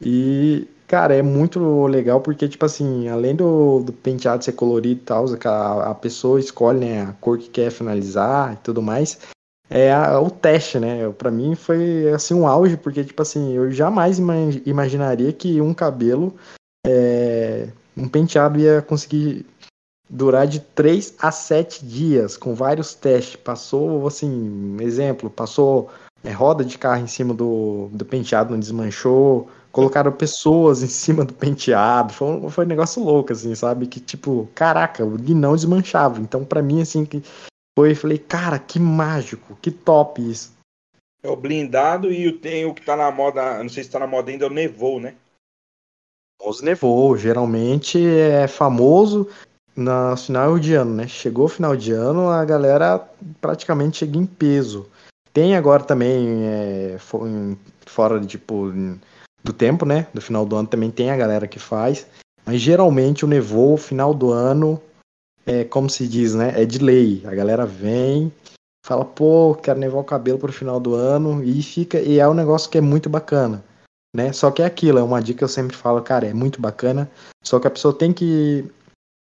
E 0.00 0.68
Cara, 0.88 1.14
é 1.14 1.20
muito 1.20 1.86
legal 1.86 2.22
porque, 2.22 2.48
tipo 2.48 2.64
assim, 2.64 3.08
além 3.08 3.36
do, 3.36 3.80
do 3.80 3.92
penteado 3.92 4.42
ser 4.42 4.52
colorido 4.52 5.02
e 5.02 5.04
tal, 5.04 5.26
a, 5.44 5.90
a 5.90 5.94
pessoa 5.94 6.40
escolhe 6.40 6.80
né, 6.80 7.02
a 7.02 7.12
cor 7.20 7.36
que 7.36 7.50
quer 7.50 7.70
finalizar 7.70 8.54
e 8.54 8.56
tudo 8.56 8.80
mais. 8.80 9.18
É 9.68 9.92
a, 9.92 10.18
o 10.18 10.30
teste, 10.30 10.80
né? 10.80 11.06
Pra 11.10 11.30
mim 11.30 11.54
foi, 11.54 12.08
assim, 12.14 12.32
um 12.32 12.48
auge, 12.48 12.78
porque, 12.78 13.04
tipo 13.04 13.20
assim, 13.20 13.52
eu 13.52 13.70
jamais 13.70 14.18
imaginaria 14.64 15.30
que 15.30 15.60
um 15.60 15.74
cabelo, 15.74 16.34
é, 16.86 17.68
um 17.98 18.08
penteado 18.08 18.58
ia 18.58 18.82
conseguir 18.82 19.44
durar 20.08 20.46
de 20.46 20.60
3 20.60 21.14
a 21.18 21.30
7 21.30 21.84
dias, 21.84 22.36
com 22.36 22.54
vários 22.54 22.94
testes. 22.94 23.36
Passou, 23.36 24.06
assim, 24.06 24.76
exemplo, 24.80 25.28
passou 25.28 25.90
é, 26.22 26.30
roda 26.30 26.64
de 26.64 26.78
carro 26.78 27.02
em 27.02 27.06
cima 27.06 27.34
do, 27.34 27.88
do 27.92 28.04
penteado, 28.04 28.52
não 28.52 28.60
desmanchou 28.60 29.48
colocaram 29.78 30.10
pessoas 30.12 30.82
em 30.82 30.88
cima 30.88 31.24
do 31.24 31.32
penteado. 31.32 32.12
Foi 32.12 32.28
um, 32.28 32.50
foi 32.50 32.64
um 32.64 32.68
negócio 32.68 33.02
louco, 33.02 33.32
assim, 33.32 33.54
sabe? 33.54 33.86
Que 33.86 34.00
tipo, 34.00 34.48
caraca, 34.54 35.04
o 35.04 35.16
não 35.34 35.54
desmanchava. 35.54 36.20
Então, 36.20 36.44
para 36.44 36.62
mim, 36.62 36.80
assim, 36.80 37.04
que 37.04 37.22
foi, 37.78 37.94
falei, 37.94 38.18
cara, 38.18 38.58
que 38.58 38.78
mágico, 38.78 39.56
que 39.62 39.70
top 39.70 40.20
isso. 40.20 40.56
É 41.22 41.28
o 41.28 41.36
blindado 41.36 42.12
e 42.12 42.30
tem 42.32 42.64
o 42.64 42.74
que 42.74 42.84
tá 42.84 42.96
na 42.96 43.10
moda, 43.10 43.62
não 43.62 43.68
sei 43.68 43.82
se 43.82 43.90
tá 43.90 43.98
na 43.98 44.06
moda 44.06 44.30
ainda, 44.30 44.44
é 44.44 44.48
o 44.48 44.52
Nevou, 44.52 45.00
né? 45.00 45.14
Os 46.48 46.62
Nevou, 46.62 47.14
geralmente 47.14 48.02
é 48.02 48.48
famoso 48.48 49.28
no 49.76 50.16
final 50.16 50.58
de 50.58 50.72
ano, 50.72 50.94
né? 50.94 51.06
Chegou 51.06 51.46
final 51.46 51.76
de 51.76 51.92
ano, 51.92 52.30
a 52.30 52.42
galera 52.42 53.06
praticamente 53.38 53.98
chega 53.98 54.16
em 54.16 54.24
peso. 54.24 54.86
Tem 55.30 55.54
agora 55.54 55.84
também, 55.84 56.46
é, 56.46 56.96
fora 57.84 58.18
tipo 58.24 58.72
do 59.44 59.52
tempo, 59.52 59.84
né? 59.84 60.06
Do 60.14 60.22
final 60.22 60.46
do 60.46 60.56
ano 60.56 60.66
também 60.66 60.90
tem 60.90 61.10
a 61.10 61.16
galera 61.18 61.46
que 61.46 61.58
faz. 61.58 62.06
Mas 62.46 62.62
geralmente 62.62 63.26
o 63.26 63.28
nevou, 63.28 63.76
final 63.76 64.14
do 64.14 64.32
ano, 64.32 64.80
é 65.44 65.64
como 65.64 65.90
se 65.90 66.08
diz, 66.08 66.34
né? 66.34 66.54
É 66.56 66.64
de 66.64 66.78
lei. 66.78 67.22
A 67.26 67.34
galera 67.34 67.66
vem, 67.66 68.32
fala, 68.86 69.04
pô, 69.04 69.54
quero 69.54 69.78
nevar 69.78 69.98
o 69.98 70.04
cabelo 70.04 70.38
pro 70.38 70.50
final 70.50 70.80
do 70.80 70.94
ano 70.94 71.44
e 71.44 71.62
fica 71.62 72.00
e 72.00 72.18
é 72.18 72.26
um 72.26 72.32
negócio 72.32 72.70
que 72.70 72.78
é 72.78 72.80
muito 72.80 73.10
bacana, 73.10 73.62
né? 74.14 74.32
Só 74.32 74.50
que 74.50 74.62
é 74.62 74.66
aquilo, 74.66 74.98
é 74.98 75.02
uma 75.02 75.20
dica 75.20 75.38
que 75.38 75.44
eu 75.44 75.48
sempre 75.48 75.76
falo, 75.76 76.02
cara, 76.02 76.26
é 76.26 76.34
muito 76.34 76.60
bacana, 76.60 77.10
só 77.42 77.58
que 77.58 77.66
a 77.66 77.70
pessoa 77.70 77.96
tem 77.96 78.12
que 78.12 78.64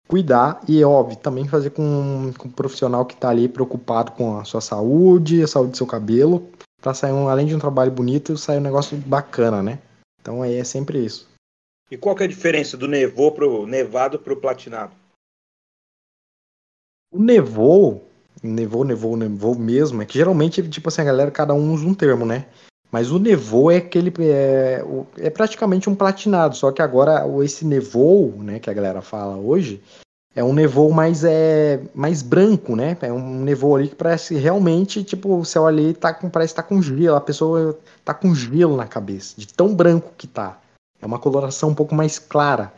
cuidar 0.07 0.61
e, 0.67 0.83
óbvio, 0.83 1.17
também 1.17 1.47
fazer 1.47 1.69
com, 1.69 2.33
com 2.37 2.47
um 2.49 2.51
profissional 2.51 3.05
que 3.05 3.13
está 3.13 3.29
ali 3.29 3.47
preocupado 3.47 4.11
com 4.11 4.37
a 4.37 4.43
sua 4.43 4.59
saúde, 4.59 5.41
a 5.41 5.47
saúde 5.47 5.71
do 5.71 5.77
seu 5.77 5.87
cabelo, 5.87 6.49
para 6.81 6.93
sair, 6.93 7.13
um, 7.13 7.29
além 7.29 7.47
de 7.47 7.55
um 7.55 7.59
trabalho 7.59 7.91
bonito, 7.91 8.37
sair 8.37 8.57
um 8.57 8.61
negócio 8.61 8.97
bacana, 8.97 9.63
né? 9.63 9.79
Então 10.21 10.41
aí 10.41 10.55
é 10.55 10.63
sempre 10.63 11.03
isso. 11.03 11.29
E 11.89 11.97
qual 11.97 12.15
que 12.15 12.23
é 12.23 12.25
a 12.25 12.29
diferença 12.29 12.75
do 12.75 12.87
nevô 12.87 13.31
pro 13.31 13.65
nevado 13.65 14.19
pro 14.19 14.35
platinado? 14.35 14.93
O 17.11 17.21
nevou, 17.21 18.07
nevou, 18.41 18.85
nevou, 18.85 19.17
nevou 19.17 19.55
mesmo, 19.55 20.01
é 20.01 20.05
que 20.05 20.17
geralmente, 20.17 20.67
tipo 20.69 20.89
assim, 20.89 21.01
a 21.01 21.05
galera, 21.05 21.31
cada 21.31 21.53
um 21.53 21.73
usa 21.73 21.85
um 21.85 21.93
termo, 21.93 22.25
né? 22.25 22.47
Mas 22.91 23.09
o 23.09 23.17
nevou 23.17 23.71
é 23.71 23.77
aquele. 23.77 24.13
É, 24.19 24.83
é 25.17 25.29
praticamente 25.29 25.89
um 25.89 25.95
platinado, 25.95 26.55
só 26.55 26.71
que 26.71 26.81
agora 26.81 27.25
esse 27.43 27.65
nevou, 27.65 28.33
né, 28.37 28.59
que 28.59 28.69
a 28.69 28.73
galera 28.73 29.01
fala 29.01 29.37
hoje, 29.37 29.81
é 30.35 30.43
um 30.43 30.53
nevou 30.53 30.91
mais, 30.91 31.23
é, 31.23 31.81
mais 31.93 32.21
branco, 32.21 32.75
né? 32.75 32.97
É 33.01 33.11
um 33.11 33.41
nevou 33.41 33.75
ali 33.75 33.87
que 33.87 33.95
parece 33.95 34.35
realmente, 34.35 35.03
tipo, 35.03 35.37
o 35.37 35.45
céu 35.45 35.67
ali 35.67 35.93
tá 35.93 36.13
com, 36.13 36.29
parece 36.29 36.53
que 36.53 36.57
tá 36.57 36.63
com 36.63 36.81
gelo, 36.81 37.15
a 37.15 37.21
pessoa 37.21 37.77
tá 38.03 38.13
com 38.13 38.35
gelo 38.35 38.75
na 38.75 38.87
cabeça, 38.87 39.35
de 39.37 39.47
tão 39.47 39.73
branco 39.73 40.13
que 40.17 40.27
tá. 40.27 40.59
É 41.01 41.05
uma 41.05 41.19
coloração 41.19 41.69
um 41.69 41.75
pouco 41.75 41.95
mais 41.95 42.19
clara. 42.19 42.71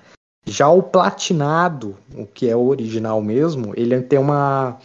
Já 0.46 0.68
o 0.70 0.84
platinado, 0.84 1.96
o 2.16 2.26
que 2.26 2.50
é 2.50 2.56
o 2.56 2.68
original 2.68 3.22
mesmo, 3.22 3.74
ele 3.76 4.02
tem 4.02 4.20
uma, 4.20 4.78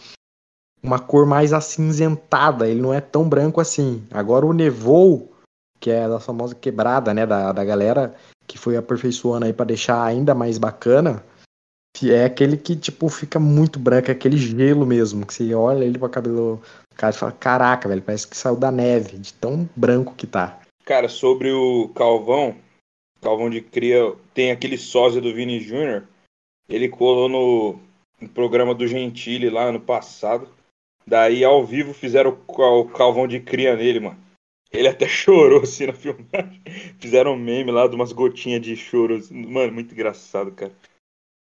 uma 0.81 0.99
cor 0.99 1.25
mais 1.25 1.53
acinzentada, 1.53 2.67
ele 2.67 2.81
não 2.81 2.93
é 2.93 3.01
tão 3.01 3.27
branco 3.27 3.59
assim. 3.59 4.03
Agora 4.11 4.45
o 4.45 4.53
Nevou, 4.53 5.31
que 5.79 5.89
é 5.91 6.05
a 6.05 6.19
famosa 6.19 6.55
quebrada, 6.55 7.13
né, 7.13 7.25
da, 7.25 7.51
da 7.51 7.63
galera, 7.63 8.15
que 8.47 8.57
foi 8.57 8.77
aperfeiçoando 8.77 9.45
aí 9.45 9.53
para 9.53 9.65
deixar 9.65 10.03
ainda 10.03 10.33
mais 10.33 10.57
bacana, 10.57 11.23
é 12.03 12.23
aquele 12.23 12.55
que, 12.55 12.75
tipo, 12.75 13.09
fica 13.09 13.39
muito 13.39 13.77
branco, 13.77 14.09
é 14.09 14.13
aquele 14.13 14.37
gelo 14.37 14.85
mesmo, 14.85 15.25
que 15.25 15.33
você 15.33 15.53
olha 15.53 15.83
ele 15.83 15.99
para 15.99 16.07
cabelo 16.07 16.61
cara 16.95 17.15
e 17.15 17.17
fala, 17.17 17.31
caraca, 17.31 17.87
velho, 17.87 18.01
parece 18.01 18.27
que 18.27 18.35
saiu 18.35 18.57
da 18.57 18.69
neve, 18.69 19.17
de 19.17 19.33
tão 19.33 19.67
branco 19.75 20.13
que 20.15 20.27
tá. 20.27 20.59
Cara, 20.83 21.07
sobre 21.07 21.51
o 21.51 21.87
Calvão, 21.89 22.55
Calvão 23.21 23.49
de 23.49 23.61
Cria 23.61 24.13
tem 24.33 24.51
aquele 24.51 24.77
sósia 24.77 25.21
do 25.21 25.33
Vini 25.33 25.61
Júnior. 25.61 26.03
Ele 26.67 26.89
colou 26.89 27.29
no, 27.29 27.79
no, 28.19 28.29
programa 28.29 28.75
do 28.75 28.85
Gentili 28.85 29.49
lá 29.49 29.63
ano 29.63 29.79
passado. 29.79 30.49
Daí, 31.05 31.43
ao 31.43 31.65
vivo, 31.65 31.93
fizeram 31.93 32.37
o, 32.47 32.89
Calvão 32.89 33.27
de 33.27 33.39
Cria 33.39 33.75
nele, 33.75 33.99
mano. 33.99 34.19
Ele 34.71 34.87
até 34.87 35.07
chorou 35.09 35.63
assim 35.63 35.87
na 35.87 35.93
filmagem. 35.93 36.61
Fizeram 36.99 37.33
um 37.33 37.37
meme 37.37 37.71
lá 37.71 37.87
de 37.87 37.95
umas 37.95 38.11
gotinhas 38.11 38.61
de 38.61 38.75
choro. 38.75 39.19
Mano, 39.31 39.73
muito 39.73 39.93
engraçado, 39.93 40.51
cara. 40.51 40.71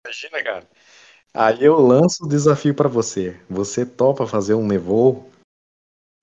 Imagina, 0.04 0.42
cara. 0.42 0.68
Aí 1.32 1.64
eu 1.64 1.78
lanço 1.78 2.25
o 2.25 2.28
desafio 2.28 2.75
para 2.75 2.88
você. 2.88 3.40
Você 3.49 3.87
topa 3.87 4.26
fazer 4.26 4.54
um 4.54 4.66
nevoo? 4.66 5.30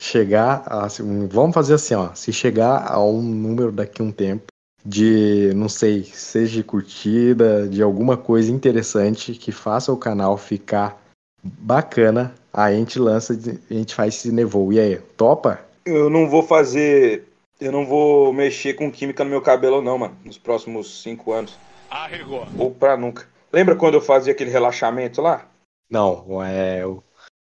Chegar 0.01 0.63
a. 0.65 0.85
Assim, 0.85 1.27
vamos 1.27 1.53
fazer 1.53 1.73
assim, 1.73 1.95
ó. 1.95 2.13
Se 2.13 2.31
chegar 2.31 2.91
a 2.91 3.01
um 3.03 3.21
número 3.21 3.71
daqui 3.71 4.01
a 4.01 4.05
um 4.05 4.11
tempo, 4.11 4.47
de, 4.85 5.53
não 5.53 5.67
sei, 5.67 6.03
seja 6.03 6.53
de 6.57 6.63
curtida, 6.63 7.67
de 7.67 7.81
alguma 7.81 8.15
coisa 8.15 8.51
interessante 8.51 9.33
que 9.33 9.51
faça 9.51 9.91
o 9.91 9.97
canal 9.97 10.37
ficar 10.37 11.01
bacana, 11.43 12.33
aí 12.57 12.75
a 12.75 12.77
gente 12.77 12.97
lança, 12.97 13.33
a 13.33 13.73
gente 13.73 13.93
faz 13.93 14.15
esse 14.15 14.31
nevou. 14.31 14.73
E 14.73 14.79
aí, 14.79 14.97
topa? 15.15 15.59
Eu 15.85 16.09
não 16.09 16.27
vou 16.27 16.41
fazer. 16.41 17.25
Eu 17.61 17.71
não 17.71 17.85
vou 17.85 18.33
mexer 18.33 18.73
com 18.73 18.91
química 18.91 19.23
no 19.23 19.29
meu 19.29 19.41
cabelo, 19.41 19.81
não, 19.81 19.97
mano, 19.97 20.17
nos 20.25 20.37
próximos 20.37 21.01
cinco 21.01 21.31
anos. 21.31 21.57
Arregou. 21.89 22.47
Ou 22.57 22.71
pra 22.71 22.97
nunca. 22.97 23.27
Lembra 23.53 23.75
quando 23.75 23.93
eu 23.93 24.01
fazia 24.01 24.33
aquele 24.33 24.49
relaxamento 24.49 25.21
lá? 25.21 25.47
Não, 25.89 26.43
é. 26.43 26.85
O, 26.85 27.01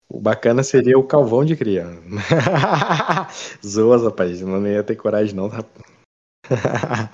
o 0.10 0.20
bacana 0.20 0.64
seria 0.64 0.98
o 0.98 1.04
calvão 1.04 1.46
de 1.46 1.56
criança. 1.56 2.02
Zoas, 3.66 4.04
rapaz. 4.04 4.42
Não 4.42 4.68
ia 4.68 4.84
ter 4.84 4.96
coragem, 4.96 5.36
não. 5.36 5.50
Tá? 5.50 5.64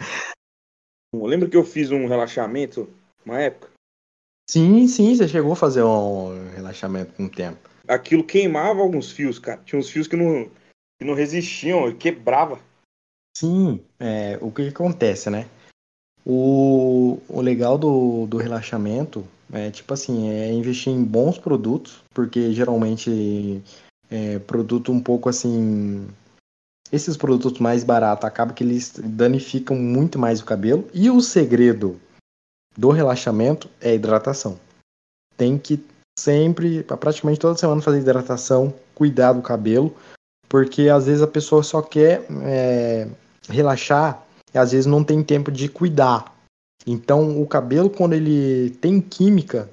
Lembra 1.13 1.49
que 1.49 1.57
eu 1.57 1.63
fiz 1.63 1.91
um 1.91 2.07
relaxamento 2.07 2.89
uma 3.25 3.39
época? 3.39 3.69
Sim, 4.49 4.87
sim, 4.87 5.15
você 5.15 5.27
chegou 5.27 5.53
a 5.53 5.55
fazer 5.55 5.83
um 5.83 6.49
relaxamento 6.55 7.13
com 7.13 7.23
um 7.23 7.29
tempo. 7.29 7.70
Aquilo 7.87 8.23
queimava 8.23 8.81
alguns 8.81 9.11
fios, 9.11 9.39
cara. 9.39 9.61
Tinha 9.65 9.79
uns 9.79 9.89
fios 9.89 10.07
que 10.07 10.15
não, 10.15 10.49
que 10.99 11.05
não 11.05 11.13
resistiam, 11.13 11.93
quebrava. 11.95 12.59
Sim, 13.35 13.81
é, 13.99 14.37
o 14.41 14.51
que, 14.51 14.67
acontece, 14.67 15.29
né? 15.29 15.47
O, 16.25 17.19
o 17.27 17.41
legal 17.41 17.77
do, 17.77 18.27
do 18.27 18.37
relaxamento 18.37 19.25
é 19.51 19.71
tipo 19.71 19.93
assim, 19.93 20.29
é 20.29 20.51
investir 20.51 20.93
em 20.93 21.03
bons 21.03 21.37
produtos, 21.37 22.03
porque 22.13 22.53
geralmente 22.53 23.61
é 24.09 24.37
produto 24.39 24.91
um 24.91 25.01
pouco 25.01 25.29
assim 25.29 26.07
esses 26.91 27.15
produtos 27.15 27.57
mais 27.59 27.83
baratos 27.83 28.25
acabam 28.25 28.53
que 28.53 28.63
eles 28.63 28.93
danificam 29.01 29.77
muito 29.77 30.19
mais 30.19 30.41
o 30.41 30.45
cabelo. 30.45 30.89
E 30.93 31.09
o 31.09 31.21
segredo 31.21 31.99
do 32.77 32.89
relaxamento 32.89 33.69
é 33.79 33.91
a 33.91 33.93
hidratação. 33.93 34.59
Tem 35.37 35.57
que 35.57 35.77
sempre, 36.21 36.83
praticamente 36.83 37.39
toda 37.39 37.57
semana, 37.57 37.81
fazer 37.81 37.99
hidratação, 37.99 38.73
cuidar 38.93 39.33
do 39.33 39.41
cabelo, 39.41 39.95
porque 40.47 40.89
às 40.89 41.05
vezes 41.07 41.21
a 41.21 41.27
pessoa 41.27 41.63
só 41.63 41.81
quer 41.81 42.25
é, 42.43 43.07
relaxar 43.49 44.25
e 44.53 44.57
às 44.57 44.71
vezes 44.71 44.85
não 44.85 45.03
tem 45.03 45.23
tempo 45.23 45.51
de 45.51 45.67
cuidar. 45.67 46.35
Então, 46.85 47.41
o 47.41 47.47
cabelo, 47.47 47.89
quando 47.89 48.13
ele 48.13 48.71
tem 48.81 48.99
química, 48.99 49.69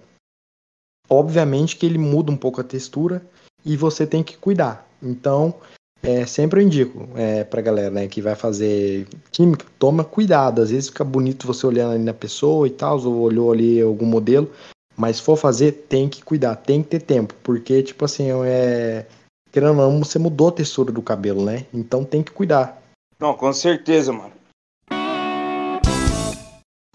obviamente 1.08 1.76
que 1.76 1.86
ele 1.86 1.98
muda 1.98 2.30
um 2.30 2.36
pouco 2.36 2.60
a 2.60 2.64
textura 2.64 3.22
e 3.64 3.76
você 3.76 4.06
tem 4.06 4.22
que 4.22 4.36
cuidar. 4.36 4.86
Então, 5.02 5.54
é, 6.02 6.24
sempre 6.26 6.60
eu 6.60 6.66
indico 6.66 7.08
é, 7.16 7.44
pra 7.44 7.60
galera 7.60 7.90
né, 7.90 8.06
que 8.06 8.22
vai 8.22 8.34
fazer 8.34 9.06
química, 9.32 9.66
toma 9.78 10.04
cuidado. 10.04 10.62
Às 10.62 10.70
vezes 10.70 10.88
fica 10.88 11.04
bonito 11.04 11.46
você 11.46 11.66
olhando 11.66 11.94
ali 11.94 12.04
na 12.04 12.14
pessoa 12.14 12.66
e 12.66 12.70
tal, 12.70 13.02
ou 13.04 13.20
olhou 13.20 13.52
ali 13.52 13.80
algum 13.80 14.06
modelo, 14.06 14.50
mas 14.98 15.18
se 15.18 15.22
for 15.22 15.36
fazer, 15.36 15.86
tem 15.88 16.08
que 16.08 16.24
cuidar, 16.24 16.56
tem 16.56 16.82
que 16.82 16.88
ter 16.88 17.00
tempo, 17.00 17.32
porque, 17.44 17.84
tipo 17.84 18.04
assim, 18.04 18.30
é. 18.44 19.06
Querendo 19.52 19.70
ou 19.70 19.76
não, 19.76 19.98
você 20.00 20.18
mudou 20.18 20.48
a 20.48 20.52
textura 20.52 20.90
do 20.90 21.00
cabelo, 21.00 21.44
né? 21.44 21.66
Então 21.72 22.04
tem 22.04 22.22
que 22.22 22.32
cuidar. 22.32 22.82
Não, 23.18 23.34
com 23.34 23.52
certeza, 23.52 24.12
mano. 24.12 24.32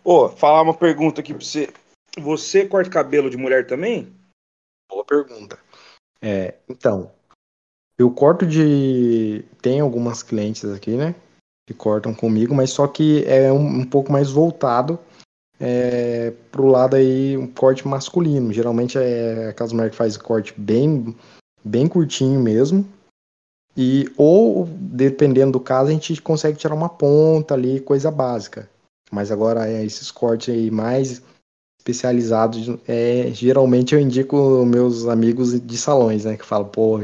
Ô, 0.03 0.27
falar 0.29 0.61
uma 0.61 0.73
pergunta 0.73 1.21
aqui 1.21 1.33
pra 1.33 1.43
você. 1.43 1.73
Você 2.17 2.67
corta 2.67 2.89
cabelo 2.89 3.29
de 3.29 3.37
mulher 3.37 3.65
também? 3.65 4.13
Boa 4.91 5.05
pergunta. 5.05 5.57
É, 6.21 6.55
então, 6.69 7.09
eu 7.97 8.11
corto 8.11 8.45
de. 8.45 9.45
Tem 9.61 9.79
algumas 9.79 10.21
clientes 10.21 10.65
aqui, 10.65 10.91
né? 10.91 11.15
Que 11.65 11.73
cortam 11.73 12.13
comigo, 12.13 12.53
mas 12.53 12.69
só 12.69 12.85
que 12.85 13.23
é 13.25 13.51
um, 13.51 13.79
um 13.79 13.85
pouco 13.85 14.11
mais 14.11 14.29
voltado 14.29 14.99
é, 15.65 16.33
pro 16.51 16.67
lado 16.67 16.97
aí, 16.97 17.37
um 17.37 17.47
corte 17.47 17.87
masculino. 17.87 18.51
Geralmente 18.51 18.97
é 18.97 19.47
aquelas 19.47 19.71
mulheres 19.71 19.91
que 19.91 19.97
faz 19.97 20.17
corte 20.17 20.53
bem, 20.57 21.15
bem 21.63 21.87
curtinho 21.87 22.41
mesmo. 22.41 22.85
E, 23.75 24.11
ou, 24.17 24.67
dependendo 24.69 25.53
do 25.53 25.61
caso, 25.61 25.89
a 25.89 25.93
gente 25.93 26.21
consegue 26.21 26.57
tirar 26.57 26.75
uma 26.75 26.89
ponta 26.89 27.53
ali, 27.53 27.79
coisa 27.79 28.11
básica. 28.11 28.69
Mas 29.09 29.31
agora, 29.31 29.65
é, 29.65 29.85
esses 29.85 30.11
cortes 30.11 30.53
aí 30.53 30.69
mais 30.69 31.21
especializados, 31.79 32.77
é, 32.85 33.29
geralmente 33.33 33.95
eu 33.95 34.01
indico 34.01 34.65
meus 34.65 35.07
amigos 35.07 35.57
de 35.61 35.77
salões, 35.77 36.25
né? 36.25 36.35
Que 36.35 36.45
falam, 36.45 36.67
pô, 36.67 36.99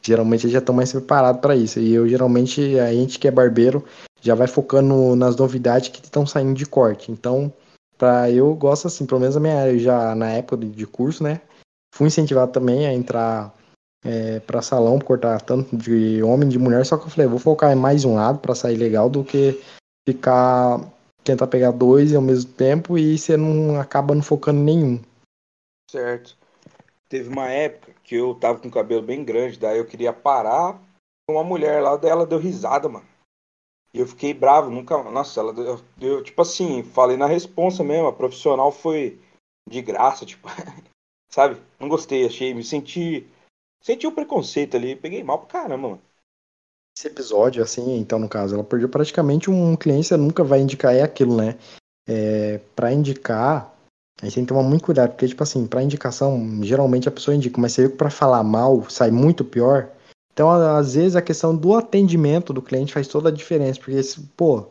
geralmente 0.00 0.44
eles 0.44 0.52
já 0.52 0.60
estão 0.60 0.74
mais 0.74 0.92
preparados 0.92 1.40
para 1.40 1.56
isso. 1.56 1.80
E 1.80 1.92
eu 1.92 2.08
geralmente, 2.08 2.78
a 2.78 2.92
gente 2.92 3.18
que 3.18 3.26
é 3.26 3.30
barbeiro, 3.32 3.84
já 4.22 4.36
vai 4.36 4.46
focando 4.46 5.16
nas 5.16 5.34
novidades 5.34 5.88
que 5.88 6.00
estão 6.00 6.24
saindo 6.24 6.54
de 6.54 6.64
corte. 6.64 7.10
Então, 7.10 7.52
para 7.96 8.30
eu 8.30 8.54
gosto 8.54 8.86
assim, 8.86 9.06
pelo 9.06 9.20
menos 9.20 9.36
a 9.36 9.40
minha 9.40 9.60
área, 9.60 9.78
já 9.78 10.14
na 10.14 10.30
época 10.30 10.56
de 10.64 10.86
curso, 10.86 11.22
né, 11.22 11.40
fui 11.94 12.08
incentivado 12.08 12.52
também 12.52 12.86
a 12.86 12.92
entrar 12.92 13.54
é, 14.04 14.40
para 14.40 14.62
salão, 14.62 14.98
cortar 14.98 15.40
tanto 15.40 15.76
de 15.76 16.22
homem 16.22 16.48
de 16.48 16.58
mulher, 16.58 16.84
só 16.84 16.96
que 16.96 17.06
eu 17.06 17.10
falei, 17.10 17.26
vou 17.26 17.38
focar 17.38 17.72
em 17.72 17.76
mais 17.76 18.04
um 18.04 18.14
lado 18.14 18.38
para 18.38 18.54
sair 18.54 18.76
legal 18.76 19.08
do 19.08 19.24
que 19.24 19.60
ficar 20.06 20.80
tentar 21.24 21.46
pegar 21.46 21.70
dois 21.70 22.14
ao 22.14 22.20
mesmo 22.20 22.52
tempo 22.52 22.98
e 22.98 23.16
você 23.16 23.36
não 23.36 23.80
acaba 23.80 24.14
não 24.14 24.22
focando 24.22 24.60
nenhum. 24.60 25.00
Certo. 25.90 26.36
Teve 27.08 27.30
uma 27.30 27.48
época 27.48 27.92
que 28.04 28.14
eu 28.14 28.34
tava 28.34 28.58
com 28.58 28.68
o 28.68 28.70
cabelo 28.70 29.02
bem 29.02 29.24
grande, 29.24 29.58
daí 29.58 29.78
eu 29.78 29.86
queria 29.86 30.12
parar. 30.12 30.78
Uma 31.30 31.42
mulher 31.42 31.82
lá 31.82 31.96
dela 31.96 32.26
deu 32.26 32.38
risada, 32.38 32.88
mano. 32.88 33.06
E 33.94 34.00
eu 34.00 34.06
fiquei 34.08 34.34
bravo, 34.34 34.70
nunca. 34.70 35.00
Nossa, 35.04 35.38
ela 35.38 35.54
deu, 35.96 36.22
tipo 36.22 36.42
assim, 36.42 36.82
falei 36.82 37.16
na 37.16 37.26
responsa 37.26 37.84
mesmo, 37.84 38.08
a 38.08 38.12
profissional 38.12 38.72
foi 38.72 39.20
de 39.70 39.80
graça, 39.80 40.26
tipo. 40.26 40.48
sabe? 41.30 41.62
Não 41.78 41.88
gostei, 41.88 42.26
achei, 42.26 42.52
me 42.52 42.64
senti. 42.64 43.26
Senti 43.80 44.06
o 44.06 44.12
preconceito 44.12 44.76
ali, 44.76 44.96
peguei 44.96 45.22
mal 45.22 45.38
pra 45.38 45.60
caramba, 45.60 45.88
mano. 45.88 46.02
Esse 46.96 47.08
episódio, 47.08 47.62
assim, 47.62 47.98
então, 47.98 48.18
no 48.18 48.28
caso, 48.28 48.54
ela 48.54 48.64
perdeu 48.64 48.88
praticamente 48.88 49.50
um 49.50 49.76
cliente, 49.76 50.08
você 50.08 50.16
nunca 50.16 50.42
vai 50.42 50.60
indicar, 50.60 50.94
é 50.94 51.02
aquilo, 51.02 51.36
né? 51.36 51.58
É, 52.08 52.58
pra 52.74 52.92
indicar, 52.92 53.74
a 54.22 54.24
gente 54.24 54.34
tem 54.36 54.44
que 54.44 54.48
tomar 54.48 54.62
muito 54.62 54.84
cuidado, 54.84 55.10
porque, 55.10 55.28
tipo 55.28 55.42
assim, 55.42 55.66
pra 55.66 55.82
indicação, 55.82 56.62
geralmente 56.62 57.08
a 57.08 57.12
pessoa 57.12 57.34
indica, 57.34 57.60
mas 57.60 57.72
você 57.72 57.82
viu 57.82 57.90
que 57.90 57.96
pra 57.96 58.10
falar 58.10 58.42
mal 58.42 58.88
sai 58.88 59.10
muito 59.10 59.44
pior. 59.44 59.90
Então, 60.34 60.50
às 60.50 60.94
vezes, 60.94 61.14
a 61.14 61.22
questão 61.22 61.56
do 61.56 61.74
atendimento 61.76 62.52
do 62.52 62.60
cliente 62.60 62.92
faz 62.92 63.06
toda 63.06 63.28
a 63.28 63.32
diferença, 63.32 63.78
porque, 63.78 64.00
pô, 64.36 64.66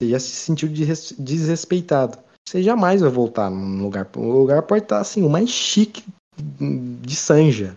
você 0.00 0.10
já 0.10 0.20
se 0.20 0.28
sentiu 0.28 0.68
desrespeitado. 0.68 2.18
Você 2.48 2.62
jamais 2.62 3.00
vai 3.00 3.10
voltar 3.10 3.50
num 3.50 3.82
lugar. 3.82 4.08
O 4.16 4.30
lugar 4.30 4.62
pode 4.62 4.84
estar, 4.84 5.00
assim, 5.00 5.24
o 5.24 5.28
mais 5.28 5.50
chique 5.50 6.04
de 6.38 7.16
Sanja. 7.16 7.76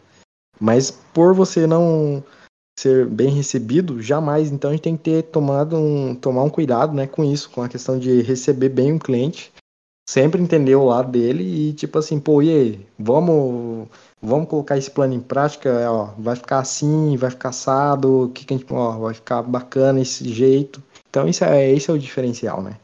Mas 0.59 0.91
por 0.91 1.33
você 1.33 1.65
não 1.65 2.23
ser 2.79 3.07
bem 3.07 3.29
recebido, 3.29 4.01
jamais. 4.01 4.51
Então 4.51 4.69
a 4.69 4.73
gente 4.73 4.83
tem 4.83 4.95
que 4.95 5.03
ter 5.03 5.23
tomado 5.23 5.75
um, 5.75 6.15
tomar 6.15 6.43
um 6.43 6.49
cuidado 6.49 6.93
né, 6.93 7.07
com 7.07 7.23
isso, 7.23 7.49
com 7.49 7.63
a 7.63 7.69
questão 7.69 7.97
de 7.97 8.21
receber 8.21 8.69
bem 8.69 8.93
o 8.93 8.99
cliente. 8.99 9.51
Sempre 10.11 10.41
entender 10.41 10.75
o 10.75 10.83
lado 10.83 11.09
dele 11.09 11.69
e 11.69 11.71
tipo 11.71 11.97
assim, 11.97 12.19
pô, 12.19 12.41
e 12.41 12.49
aí, 12.49 12.85
vamos 12.99 13.87
vamos 14.21 14.49
colocar 14.49 14.77
esse 14.77 14.91
plano 14.91 15.13
em 15.13 15.21
prática, 15.21 15.89
ó, 15.89 16.07
vai 16.17 16.35
ficar 16.35 16.59
assim, 16.59 17.15
vai 17.15 17.29
ficar 17.31 17.47
assado, 17.47 18.29
que, 18.35 18.43
que 18.43 18.53
a 18.53 18.57
gente, 18.57 18.73
ó, 18.73 18.91
vai 18.97 19.13
ficar 19.13 19.41
bacana 19.41 20.01
esse 20.01 20.27
jeito. 20.27 20.83
Então 21.09 21.29
isso 21.29 21.45
é, 21.45 21.71
esse 21.71 21.89
é 21.89 21.93
o 21.93 21.97
diferencial, 21.97 22.61
né? 22.61 22.77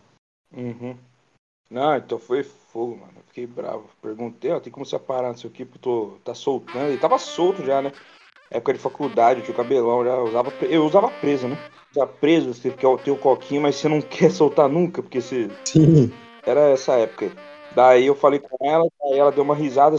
Uhum. 0.55 0.95
Não, 1.69 1.97
então 1.97 2.17
foi 2.17 2.43
fogo, 2.43 2.95
mano. 2.95 3.11
fiquei 3.27 3.45
bravo. 3.45 3.89
Perguntei, 4.01 4.51
ó, 4.51 4.61
tem 4.61 4.71
como 4.71 4.85
separar, 4.85 5.27
não 5.27 5.37
sei 5.37 5.49
o 5.49 5.53
que, 5.53 5.65
tô, 5.65 6.13
tá 6.23 6.33
soltando. 6.33 6.87
Ele 6.87 6.97
tava 6.97 7.19
solto 7.19 7.61
já, 7.61 7.81
né? 7.81 7.91
Época 8.49 8.71
de 8.71 8.79
faculdade, 8.79 9.41
tinha 9.41 9.53
o 9.53 9.57
cabelão, 9.57 10.05
já 10.05 10.17
usava, 10.17 10.53
eu 10.61 10.85
usava 10.85 11.09
preso, 11.09 11.49
né? 11.49 11.57
Usava 11.91 12.09
preso, 12.09 12.53
você 12.53 12.71
quer 12.71 12.97
ter 12.99 13.11
o 13.11 13.17
coquinho, 13.17 13.63
mas 13.63 13.75
você 13.75 13.89
não 13.89 13.99
quer 14.15 14.31
soltar 14.31 14.69
nunca, 14.69 15.03
porque 15.03 15.19
você. 15.19 15.51
Sim. 15.65 16.09
Era 16.47 16.69
essa 16.69 16.93
época. 16.93 17.29
Daí 17.75 18.07
eu 18.07 18.15
falei 18.15 18.39
com 18.39 18.57
ela, 18.65 18.87
aí 19.03 19.19
ela 19.19 19.31
deu 19.31 19.43
uma 19.43 19.53
risada. 19.53 19.97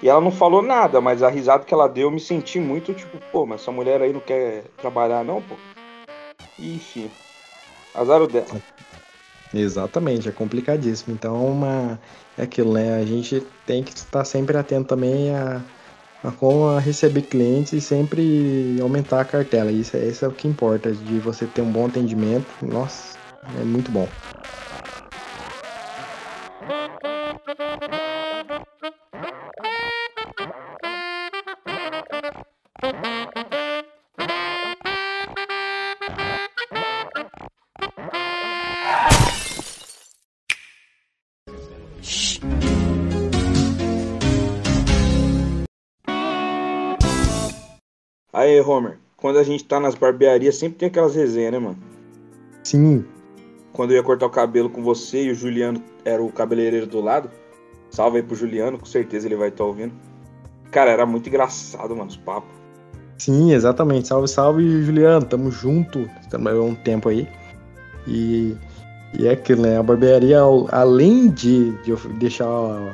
E 0.00 0.08
ela 0.08 0.20
não 0.20 0.30
falou 0.30 0.62
nada, 0.62 1.00
mas 1.00 1.24
a 1.24 1.28
risada 1.28 1.64
que 1.64 1.74
ela 1.74 1.88
deu, 1.88 2.04
eu 2.04 2.10
me 2.12 2.20
senti 2.20 2.60
muito 2.60 2.94
tipo, 2.94 3.18
pô, 3.32 3.44
mas 3.44 3.60
essa 3.60 3.72
mulher 3.72 4.00
aí 4.00 4.12
não 4.12 4.20
quer 4.20 4.62
trabalhar, 4.80 5.24
não, 5.24 5.42
pô. 5.42 5.56
Enfim. 6.56 7.10
Azar 7.92 8.22
o 8.22 8.28
dela. 8.28 8.46
Exatamente, 9.52 10.28
é 10.28 10.32
complicadíssimo. 10.32 11.14
Então, 11.14 11.44
uma, 11.44 11.98
é 12.36 12.42
aquilo, 12.42 12.74
né? 12.74 13.00
A 13.00 13.04
gente 13.04 13.44
tem 13.66 13.82
que 13.82 13.90
estar 13.90 14.24
sempre 14.24 14.56
atento 14.56 14.88
também 14.88 15.34
a, 15.34 15.60
a 16.22 16.30
como 16.30 16.68
a 16.68 16.78
receber 16.78 17.22
clientes 17.22 17.72
e 17.72 17.80
sempre 17.80 18.78
aumentar 18.80 19.22
a 19.22 19.24
cartela. 19.24 19.72
Isso, 19.72 19.96
isso 19.96 20.24
é 20.24 20.28
o 20.28 20.32
que 20.32 20.46
importa, 20.46 20.92
de 20.92 21.18
você 21.18 21.44
ter 21.46 21.62
um 21.62 21.72
bom 21.72 21.86
atendimento. 21.86 22.46
Nossa, 22.62 23.18
é 23.60 23.64
muito 23.64 23.90
bom. 23.90 24.06
Homer, 48.68 48.98
quando 49.16 49.38
a 49.38 49.42
gente 49.42 49.64
tá 49.64 49.80
nas 49.80 49.94
barbearias, 49.94 50.56
sempre 50.56 50.78
tem 50.78 50.88
aquelas 50.88 51.14
resenhas, 51.14 51.52
né, 51.52 51.58
mano? 51.58 51.78
Sim. 52.62 53.04
Quando 53.72 53.92
eu 53.92 53.96
ia 53.96 54.02
cortar 54.02 54.26
o 54.26 54.30
cabelo 54.30 54.68
com 54.68 54.82
você 54.82 55.24
e 55.24 55.30
o 55.30 55.34
Juliano 55.34 55.82
era 56.04 56.22
o 56.22 56.30
cabeleireiro 56.30 56.86
do 56.86 57.00
lado. 57.00 57.30
Salve 57.90 58.18
aí 58.18 58.22
pro 58.22 58.36
Juliano, 58.36 58.78
com 58.78 58.86
certeza 58.86 59.26
ele 59.26 59.36
vai 59.36 59.48
estar 59.48 59.58
tá 59.58 59.64
ouvindo. 59.64 59.92
Cara, 60.70 60.90
era 60.90 61.06
muito 61.06 61.28
engraçado, 61.28 61.96
mano, 61.96 62.10
os 62.10 62.16
papos. 62.16 62.50
Sim, 63.18 63.52
exatamente. 63.52 64.08
Salve, 64.08 64.28
salve, 64.28 64.82
Juliano. 64.82 65.24
Tamo 65.24 65.50
junto. 65.50 66.08
Estamos 66.20 66.52
há 66.52 66.60
um 66.60 66.74
tempo 66.74 67.08
aí. 67.08 67.28
E, 68.06 68.56
e 69.18 69.26
é 69.26 69.32
aquilo, 69.32 69.62
né? 69.62 69.78
A 69.78 69.82
barbearia, 69.82 70.40
além 70.70 71.28
de, 71.28 71.72
de 71.82 71.96
deixar 72.18 72.48
o, 72.48 72.90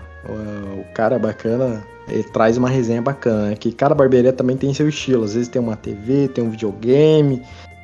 o 0.81 0.85
cara 0.95 1.19
bacana, 1.19 1.85
ele 2.09 2.23
traz 2.25 2.57
uma 2.57 2.69
resenha 2.69 3.01
bacana? 3.01 3.55
Que 3.57 3.73
cada 3.73 3.95
barbearia 3.95 4.33
também 4.33 4.57
tem 4.57 4.73
seu 4.75 4.89
estilo. 4.89 5.25
Às 5.25 5.35
vezes 5.35 5.49
tem 5.49 5.61
uma 5.61 5.77
TV, 5.77 6.29
tem 6.29 6.45
um 6.45 6.51
videogame, 6.51 7.39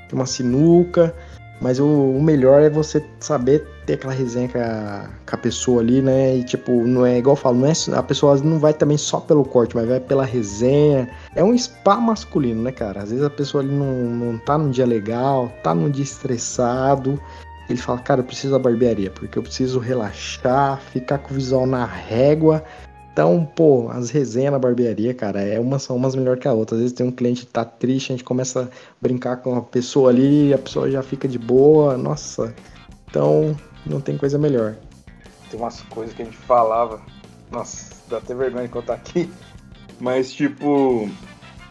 tem 0.08 0.18
uma 0.18 0.26
sinuca. 0.26 1.14
Mas 1.60 1.78
o, 1.78 1.86
o 1.86 2.22
melhor 2.22 2.62
é 2.62 2.70
você 2.70 3.04
saber 3.18 3.66
ter 3.84 3.94
aquela 3.94 4.14
resenha 4.14 4.48
com 4.48 4.58
a, 4.58 5.10
com 5.28 5.36
a, 5.36 5.38
pessoa 5.38 5.82
ali, 5.82 6.00
né? 6.00 6.36
E 6.36 6.44
tipo, 6.44 6.72
não 6.86 7.04
é 7.04 7.18
igual 7.18 7.36
eu 7.36 7.40
falo, 7.40 7.58
não 7.58 7.66
é, 7.66 7.72
a 7.94 8.02
pessoa 8.02 8.34
não 8.38 8.58
vai 8.58 8.72
também 8.72 8.96
só 8.96 9.20
pelo 9.20 9.44
corte, 9.44 9.76
mas 9.76 9.86
vai 9.86 10.00
pela 10.00 10.24
resenha. 10.24 11.10
É 11.34 11.44
um 11.44 11.56
spa 11.56 11.96
masculino, 11.96 12.62
né, 12.62 12.72
cara? 12.72 13.02
Às 13.02 13.10
vezes 13.10 13.22
a 13.22 13.28
pessoa 13.28 13.62
ali 13.62 13.70
não, 13.70 13.92
não 13.92 14.38
tá 14.38 14.56
num 14.56 14.70
dia 14.70 14.86
legal, 14.86 15.52
tá 15.62 15.74
num 15.74 15.90
dia 15.90 16.04
estressado. 16.04 17.20
Ele 17.68 17.78
fala, 17.78 18.00
cara, 18.00 18.20
eu 18.20 18.24
preciso 18.24 18.52
da 18.54 18.58
barbearia, 18.58 19.10
porque 19.10 19.38
eu 19.38 19.42
preciso 19.42 19.78
relaxar, 19.78 20.80
ficar 20.92 21.18
com 21.18 21.32
o 21.32 21.36
visual 21.36 21.66
na 21.66 21.84
régua 21.84 22.64
então, 23.12 23.44
pô, 23.44 23.88
as 23.90 24.10
resenhas 24.10 24.52
na 24.52 24.58
barbearia, 24.58 25.12
cara, 25.12 25.40
é 25.40 25.58
uma 25.58 25.78
são 25.78 25.96
umas 25.96 26.14
melhor 26.14 26.38
que 26.38 26.46
a 26.46 26.52
outra. 26.52 26.76
Às 26.76 26.82
vezes 26.82 26.96
tem 26.96 27.06
um 27.06 27.10
cliente 27.10 27.44
que 27.44 27.52
tá 27.52 27.64
triste, 27.64 28.12
a 28.12 28.16
gente 28.16 28.24
começa 28.24 28.62
a 28.62 28.68
brincar 29.00 29.38
com 29.38 29.56
a 29.56 29.62
pessoa 29.62 30.10
ali, 30.10 30.54
a 30.54 30.58
pessoa 30.58 30.90
já 30.90 31.02
fica 31.02 31.26
de 31.26 31.38
boa, 31.38 31.96
nossa. 31.96 32.54
Então, 33.08 33.56
não 33.84 34.00
tem 34.00 34.16
coisa 34.16 34.38
melhor. 34.38 34.76
Tem 35.50 35.58
umas 35.58 35.80
coisas 35.82 36.14
que 36.14 36.22
a 36.22 36.24
gente 36.24 36.36
falava, 36.36 37.02
nossa, 37.50 37.92
dá 38.08 38.18
até 38.18 38.32
vergonha 38.32 38.66
de 38.66 38.72
contar 38.72 38.94
aqui. 38.94 39.28
Mas, 39.98 40.32
tipo, 40.32 41.08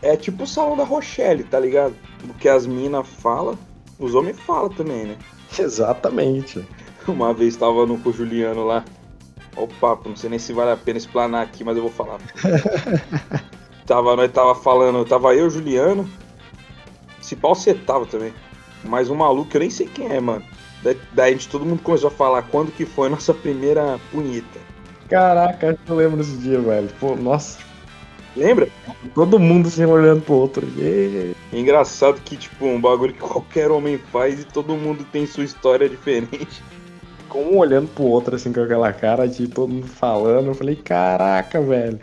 é 0.02 0.18
tipo 0.18 0.44
o 0.44 0.48
salão 0.48 0.76
da 0.76 0.84
Rochelle, 0.84 1.46
tá 1.46 1.60
ligado? 1.60 1.96
O 2.26 2.34
que 2.34 2.50
as 2.50 2.68
minas 2.68 3.08
falam, 3.08 3.58
os 3.98 4.14
homens 4.14 4.38
falam 4.42 4.70
também, 4.70 5.06
né? 5.06 5.18
Exatamente. 5.58 6.68
Uma 7.08 7.34
vez 7.34 7.56
tava 7.56 7.86
no 7.86 7.98
com 7.98 8.10
o 8.10 8.14
Juliano 8.14 8.66
lá. 8.66 8.84
Olha 9.56 9.66
o 9.66 9.68
papo, 9.68 10.10
não 10.10 10.16
sei 10.16 10.30
nem 10.30 10.40
se 10.40 10.54
vale 10.54 10.72
a 10.72 10.78
pena 10.78 10.98
explanar 10.98 11.44
aqui, 11.44 11.64
mas 11.64 11.76
eu 11.76 11.84
vou 11.84 11.92
falar. 11.92 12.20
tava, 13.86 14.16
nós 14.16 14.32
tava 14.32 14.56
falando, 14.56 15.06
tava 15.06 15.36
eu, 15.36 15.50
Juliano. 15.50 16.10
Se 17.22 17.36
pau 17.36 17.56
você 17.56 17.74
tava 17.74 18.06
também. 18.06 18.34
Mais 18.84 19.10
um 19.10 19.16
maluco 19.16 19.50
que 19.50 19.58
eu 19.58 19.62
nem 19.62 19.70
sei 19.70 19.88
quem 19.88 20.08
é, 20.08 20.20
mano. 20.20 20.44
Daí, 20.82 20.98
daí 21.12 21.30
a 21.30 21.34
gente, 21.34 21.50
todo 21.50 21.66
mundo 21.66 21.82
começou 21.82 22.08
a 22.08 22.12
falar 22.12 22.44
quando 22.44 22.72
que 22.72 22.86
foi 22.86 23.08
a 23.08 23.12
nossa 23.12 23.34
primeira 23.34 24.00
punheta. 24.12 24.60
Caraca, 25.10 25.78
eu 25.88 25.96
lembro 25.96 26.18
desse 26.18 26.38
dia, 26.38 26.60
velho. 26.60 26.90
Pô, 27.00 27.16
nossa. 27.16 27.60
Lembra? 28.38 28.70
Todo 29.14 29.40
mundo 29.40 29.70
se 29.70 29.84
olhando 29.84 30.22
pro 30.22 30.36
outro. 30.36 30.66
É 30.80 31.34
engraçado 31.52 32.22
que, 32.22 32.38
tipo, 32.38 32.66
um 32.66 32.80
bagulho 32.80 33.14
que 33.14 33.20
qualquer 33.20 33.70
homem 33.72 33.98
faz 33.98 34.40
e 34.40 34.46
todo 34.46 34.76
mundo 34.76 35.04
tem 35.12 35.26
sua 35.26 35.44
história 35.44 35.90
diferente 35.90 36.64
ficou 37.30 37.44
um 37.44 37.60
olhando 37.60 37.88
pro 37.90 38.06
outro, 38.06 38.36
assim, 38.36 38.52
com 38.52 38.62
aquela 38.62 38.92
cara 38.92 39.28
de 39.28 39.48
todo 39.48 39.72
mundo 39.72 39.88
falando. 39.88 40.48
Eu 40.48 40.56
falei, 40.56 40.76
caraca, 40.76 41.62
velho. 41.62 42.00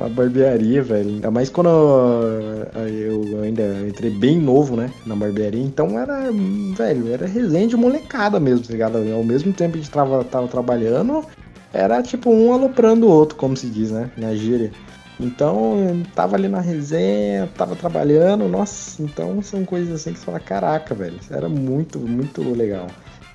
A 0.00 0.08
barbearia, 0.08 0.80
velho. 0.84 1.08
Ainda 1.08 1.32
mais 1.32 1.50
quando 1.50 1.68
eu, 1.68 2.86
eu, 2.86 3.42
ainda 3.42 3.64
entrei 3.88 4.10
bem 4.10 4.38
novo, 4.38 4.76
né? 4.76 4.88
Na 5.04 5.16
barbearia. 5.16 5.60
Então 5.60 5.98
era, 5.98 6.30
velho, 6.76 7.12
era 7.12 7.26
resenha 7.26 7.66
de 7.66 7.76
molecada 7.76 8.38
mesmo, 8.38 8.64
tá 8.64 8.72
ligado? 8.72 8.98
Ao 9.12 9.24
mesmo 9.24 9.52
tempo 9.52 9.72
que 9.72 9.78
a 9.78 9.82
gente 9.82 9.90
tava, 9.90 10.22
tava 10.22 10.46
trabalhando, 10.46 11.24
era 11.72 12.00
tipo 12.00 12.30
um 12.30 12.52
aloprando 12.52 13.08
o 13.08 13.10
outro, 13.10 13.36
como 13.36 13.56
se 13.56 13.66
diz, 13.66 13.90
né? 13.90 14.08
Na 14.16 14.32
gíria. 14.32 14.70
Então, 15.18 15.74
tava 16.14 16.36
ali 16.36 16.46
na 16.46 16.60
resenha, 16.60 17.48
tava 17.56 17.74
trabalhando, 17.74 18.46
nossa, 18.48 19.02
então 19.02 19.42
são 19.42 19.64
coisas 19.64 19.92
assim 19.92 20.12
que 20.12 20.20
você 20.20 20.24
fala, 20.24 20.38
caraca, 20.38 20.94
velho, 20.94 21.18
era 21.32 21.48
muito, 21.48 21.98
muito 21.98 22.40
legal 22.52 22.86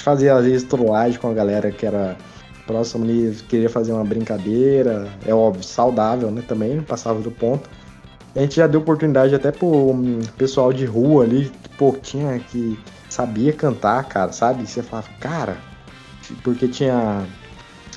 fazia 0.04 0.36
às 0.36 0.46
vezes 0.46 0.64
trollagem 0.64 1.20
com 1.20 1.30
a 1.30 1.34
galera 1.34 1.72
que 1.72 1.86
era 1.86 2.18
próximo 2.68 3.04
ali, 3.04 3.36
queria 3.48 3.70
fazer 3.70 3.94
uma 3.94 4.04
brincadeira, 4.04 5.08
é 5.26 5.34
óbvio, 5.34 5.64
saudável, 5.64 6.32
né, 6.32 6.44
também, 6.48 6.82
passava 6.82 7.20
do 7.20 7.32
ponto. 7.32 7.70
A 8.36 8.40
gente 8.40 8.56
já 8.56 8.68
deu 8.68 8.82
oportunidade 8.82 9.36
até 9.36 9.52
pro 9.52 9.68
hum, 9.68 10.20
pessoal 10.38 10.74
de 10.74 10.86
rua 10.86 11.24
ali, 11.24 11.52
pô, 11.78 11.96
tinha 12.02 12.40
que 12.40 12.78
sabia 13.10 13.54
cantar, 13.54 14.04
cara, 14.06 14.32
sabe? 14.32 14.66
Você 14.66 14.82
falava, 14.82 15.08
cara, 15.20 15.58
porque 16.44 16.68
tinha 16.68 17.26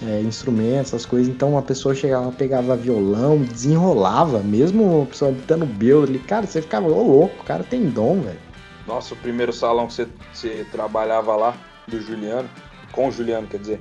é, 0.03 0.21
instrumentos, 0.21 0.93
essas 0.93 1.07
coisas, 1.07 1.29
então 1.33 1.57
a 1.57 1.63
pessoa 1.63 1.95
chegava, 1.95 2.31
pegava 2.33 2.77
violão, 2.77 3.39
desenrolava, 3.39 4.41
mesmo 4.41 5.05
a 5.05 5.07
pessoa 5.07 5.33
dando 5.47 5.65
belo 5.65 6.03
ali, 6.03 6.19
cara, 6.19 6.47
você 6.47 6.61
ficava, 6.61 6.87
ô 6.87 7.03
louco, 7.03 7.41
o 7.41 7.45
cara 7.45 7.65
tem 7.65 7.89
dom, 7.89 8.21
velho. 8.21 8.47
Nossa, 8.87 9.15
o 9.15 9.17
primeiro 9.17 9.53
salão 9.53 9.87
que 9.87 9.95
você, 9.95 10.09
você 10.33 10.67
trabalhava 10.71 11.35
lá, 11.35 11.57
do 11.87 12.01
Juliano, 12.01 12.49
com 12.93 13.09
o 13.09 13.13
Juliano, 13.13 13.47
quer 13.49 13.61
dizer. 13.61 13.81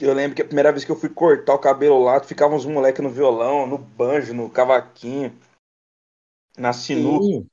Eu 0.00 0.14
lembro 0.14 0.36
que 0.36 0.42
a 0.42 0.44
primeira 0.44 0.70
vez 0.70 0.84
que 0.84 0.92
eu 0.92 0.96
fui 0.96 1.08
cortar 1.08 1.54
o 1.54 1.58
cabelo 1.58 2.02
lá, 2.02 2.20
ficavam 2.20 2.56
uns 2.56 2.64
moleques 2.64 3.02
no 3.02 3.10
violão, 3.10 3.66
no 3.66 3.78
banjo, 3.78 4.32
no 4.32 4.48
cavaquinho, 4.48 5.32
na 6.56 6.72
sinuca. 6.72 7.44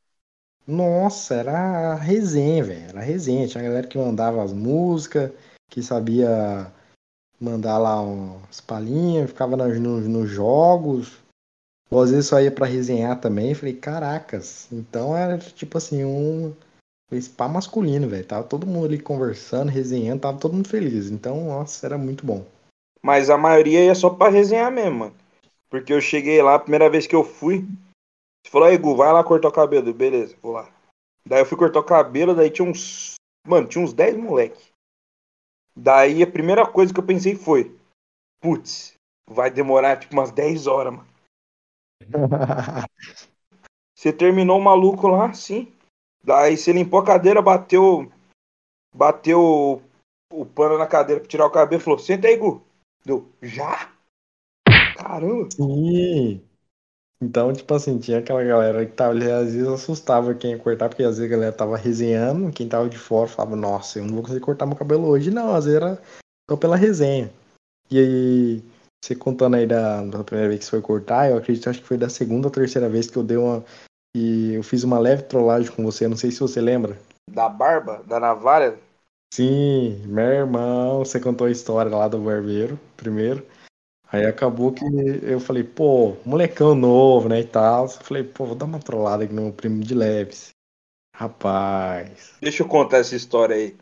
Nossa, 0.67 1.35
era 1.35 1.95
resenha, 1.95 2.63
velho. 2.63 2.89
Era 2.89 3.01
resenha. 3.01 3.47
Tinha 3.47 3.63
a 3.63 3.67
galera 3.67 3.87
que 3.87 3.97
mandava 3.97 4.43
as 4.43 4.53
músicas, 4.53 5.31
que 5.69 5.81
sabia 5.81 6.71
mandar 7.39 7.77
lá 7.77 8.01
umas 8.01 8.61
palhinhas, 8.61 9.29
ficava 9.29 9.55
nos, 9.55 9.79
nos, 9.79 10.07
nos 10.07 10.29
jogos. 10.29 11.17
Ou 11.89 12.01
às 12.01 12.09
vezes 12.09 12.27
só 12.27 12.39
ia 12.39 12.51
pra 12.51 12.65
resenhar 12.65 13.19
também. 13.19 13.53
Falei, 13.53 13.75
caracas. 13.75 14.67
Então 14.71 15.15
era 15.15 15.37
tipo 15.37 15.77
assim, 15.77 16.03
um 16.03 16.53
spa 17.21 17.47
masculino, 17.47 18.07
velho. 18.07 18.25
Tava 18.25 18.43
todo 18.43 18.65
mundo 18.65 18.85
ali 18.85 18.99
conversando, 18.99 19.69
resenhando, 19.69 20.21
tava 20.21 20.39
todo 20.39 20.53
mundo 20.53 20.67
feliz. 20.67 21.09
Então, 21.09 21.45
nossa, 21.45 21.85
era 21.85 21.97
muito 21.97 22.25
bom. 22.25 22.45
Mas 23.01 23.29
a 23.29 23.37
maioria 23.37 23.85
ia 23.85 23.95
só 23.95 24.09
pra 24.09 24.29
resenhar 24.29 24.71
mesmo, 24.71 24.99
mano. 24.99 25.15
Porque 25.69 25.93
eu 25.93 26.01
cheguei 26.01 26.41
lá, 26.41 26.55
a 26.55 26.59
primeira 26.59 26.89
vez 26.89 27.05
que 27.05 27.15
eu 27.15 27.23
fui, 27.23 27.67
você 28.43 28.51
falou, 28.51 28.67
aí, 28.67 28.77
Gu, 28.77 28.95
vai 28.95 29.11
lá 29.11 29.23
cortar 29.23 29.49
o 29.49 29.51
cabelo. 29.51 29.93
Beleza, 29.93 30.35
vou 30.41 30.51
lá. 30.51 30.69
Daí 31.27 31.41
eu 31.41 31.45
fui 31.45 31.57
cortar 31.57 31.79
o 31.79 31.83
cabelo, 31.83 32.35
daí 32.35 32.49
tinha 32.49 32.67
uns. 32.67 33.15
Mano, 33.47 33.67
tinha 33.67 33.83
uns 33.83 33.93
10 33.93 34.15
moleque. 34.15 34.71
Daí 35.75 36.23
a 36.23 36.27
primeira 36.27 36.65
coisa 36.65 36.93
que 36.93 36.99
eu 36.99 37.05
pensei 37.05 37.35
foi: 37.35 37.75
Putz, 38.39 38.93
vai 39.27 39.49
demorar 39.49 39.99
tipo 39.99 40.13
umas 40.13 40.31
10 40.31 40.67
horas, 40.67 40.93
mano. 40.93 41.07
Você 43.97 44.13
terminou 44.13 44.59
o 44.59 44.63
maluco 44.63 45.07
lá, 45.07 45.33
sim. 45.33 45.74
Daí 46.25 46.57
você 46.57 46.73
limpou 46.73 46.99
a 46.99 47.05
cadeira, 47.05 47.39
bateu. 47.39 48.11
Bateu 48.93 49.81
o 50.33 50.45
pano 50.45 50.77
na 50.77 50.87
cadeira 50.87 51.21
pra 51.21 51.29
tirar 51.29 51.45
o 51.45 51.51
cabelo 51.51 51.81
falou: 51.81 51.99
Senta 51.99 52.27
aí, 52.27 52.35
Gu. 52.35 52.63
Deu, 53.05 53.31
já? 53.43 53.91
Caramba. 54.97 55.49
Sim. 55.53 56.41
Então, 57.21 57.53
tipo 57.53 57.73
assim, 57.73 57.99
tinha 57.99 58.19
aquela 58.19 58.43
galera 58.43 58.85
que 58.85 58.93
tava 58.93 59.11
ali, 59.11 59.29
às 59.29 59.53
vezes 59.53 59.67
assustava 59.67 60.33
quem 60.33 60.51
ia 60.51 60.59
cortar, 60.59 60.89
porque 60.89 61.03
às 61.03 61.17
vezes 61.17 61.31
a 61.31 61.35
galera 61.35 61.55
tava 61.55 61.77
resenhando, 61.77 62.51
quem 62.51 62.67
tava 62.67 62.89
de 62.89 62.97
fora 62.97 63.29
falava, 63.29 63.55
nossa, 63.55 63.99
eu 63.99 64.05
não 64.05 64.15
vou 64.15 64.23
conseguir 64.23 64.41
cortar 64.41 64.65
meu 64.65 64.75
cabelo 64.75 65.07
hoje, 65.07 65.31
não, 65.31 65.55
às 65.55 65.65
vezes 65.65 65.81
era 65.81 66.01
só 66.49 66.57
pela 66.57 66.75
resenha. 66.75 67.31
E 67.89 67.99
aí, 67.99 68.63
você 69.03 69.15
contando 69.15 69.55
aí 69.55 69.65
da, 69.65 70.03
da 70.03 70.23
primeira 70.23 70.49
vez 70.49 70.59
que 70.59 70.65
você 70.65 70.71
foi 70.71 70.81
cortar, 70.81 71.29
eu 71.29 71.37
acredito 71.37 71.69
acho 71.69 71.81
que 71.81 71.87
foi 71.87 71.97
da 71.97 72.09
segunda 72.09 72.47
ou 72.47 72.51
terceira 72.51 72.89
vez 72.89 73.09
que 73.09 73.17
eu 73.17 73.23
dei 73.23 73.37
uma. 73.37 73.63
E 74.17 74.53
eu 74.53 74.63
fiz 74.63 74.85
uma 74.85 74.97
leve 74.97 75.23
trollagem 75.23 75.69
com 75.69 75.83
você, 75.83 76.07
não 76.07 76.15
sei 76.15 76.31
se 76.31 76.39
você 76.39 76.61
lembra. 76.61 76.97
Da 77.29 77.49
barba, 77.49 78.01
da 78.07 78.17
navalha. 78.17 78.79
Sim, 79.33 80.01
meu 80.05 80.23
irmão, 80.23 80.99
você 80.99 81.19
contou 81.19 81.47
a 81.47 81.51
história 81.51 81.93
lá 81.93 82.07
do 82.07 82.19
barbeiro, 82.19 82.79
primeiro. 82.95 83.45
Aí 84.09 84.25
acabou 84.25 84.71
que 84.71 84.85
eu 85.21 85.37
falei, 85.41 85.65
pô, 85.65 86.15
molecão 86.25 86.73
novo, 86.73 87.27
né, 87.27 87.41
e 87.41 87.43
tal. 87.43 87.83
Eu 87.83 87.89
falei, 87.89 88.23
pô, 88.23 88.45
vou 88.45 88.55
dar 88.55 88.63
uma 88.63 88.79
trollada 88.79 89.25
aqui 89.25 89.33
no 89.33 89.41
meu 89.41 89.51
primo 89.51 89.83
de 89.83 89.93
leves. 89.93 90.51
Rapaz. 91.13 92.35
Deixa 92.39 92.63
eu 92.63 92.69
contar 92.69 92.99
essa 92.99 93.17
história 93.17 93.57
aí. 93.57 93.75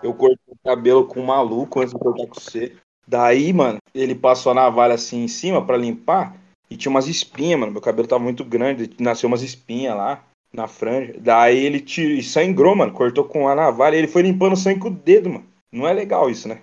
Eu 0.00 0.14
cortei 0.14 0.38
o 0.46 0.58
cabelo 0.64 1.04
com 1.04 1.18
um 1.18 1.26
maluco 1.26 1.80
antes 1.80 1.92
de 1.92 1.98
cortar 1.98 2.28
com 2.28 2.34
você. 2.34 2.76
Daí, 3.08 3.54
mano, 3.54 3.78
ele 3.94 4.14
passou 4.14 4.52
a 4.52 4.54
navalha 4.54 4.94
assim 4.94 5.24
em 5.24 5.28
cima 5.28 5.64
pra 5.64 5.78
limpar 5.78 6.36
e 6.68 6.76
tinha 6.76 6.90
umas 6.90 7.08
espinhas, 7.08 7.58
mano. 7.58 7.72
Meu 7.72 7.80
cabelo 7.80 8.06
tava 8.06 8.22
muito 8.22 8.44
grande, 8.44 8.90
nasceu 9.00 9.28
umas 9.28 9.40
espinhas 9.40 9.96
lá 9.96 10.22
na 10.52 10.68
franja. 10.68 11.14
Daí 11.18 11.56
ele 11.56 11.80
te 11.80 12.22
sangrou, 12.22 12.76
mano, 12.76 12.92
cortou 12.92 13.24
com 13.24 13.48
a 13.48 13.54
navalha 13.54 13.96
e 13.96 14.00
ele 14.00 14.08
foi 14.08 14.20
limpando 14.20 14.52
o 14.52 14.56
sangue 14.56 14.80
com 14.80 14.88
o 14.88 14.94
dedo, 14.94 15.30
mano. 15.30 15.46
Não 15.72 15.88
é 15.88 15.92
legal 15.94 16.28
isso, 16.28 16.48
né? 16.48 16.60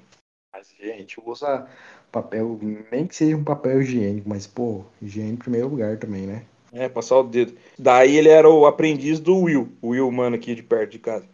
Mas, 0.53 0.67
gente, 0.79 1.19
usa 1.25 1.67
papel, 2.12 2.60
nem 2.91 3.08
que 3.08 3.15
seja 3.15 3.36
um 3.36 3.43
papel 3.43 3.81
higiênico, 3.81 4.29
mas, 4.29 4.45
pô, 4.45 4.84
higiene 5.01 5.31
em 5.31 5.38
primeiro 5.38 5.67
lugar 5.67 5.97
também, 5.97 6.27
né? 6.27 6.43
É, 6.71 6.88
passar 6.88 7.17
o 7.17 7.23
dedo. 7.23 7.53
Daí 7.79 8.17
ele 8.17 8.29
era 8.29 8.47
o 8.47 8.67
aprendiz 8.67 9.19
do 9.19 9.36
Will, 9.36 9.69
o 9.81 9.89
Will, 9.89 10.12
mano, 10.12 10.36
aqui 10.36 10.53
de 10.53 10.62
perto 10.62 10.91
de 10.91 10.99
casa. 10.99 11.25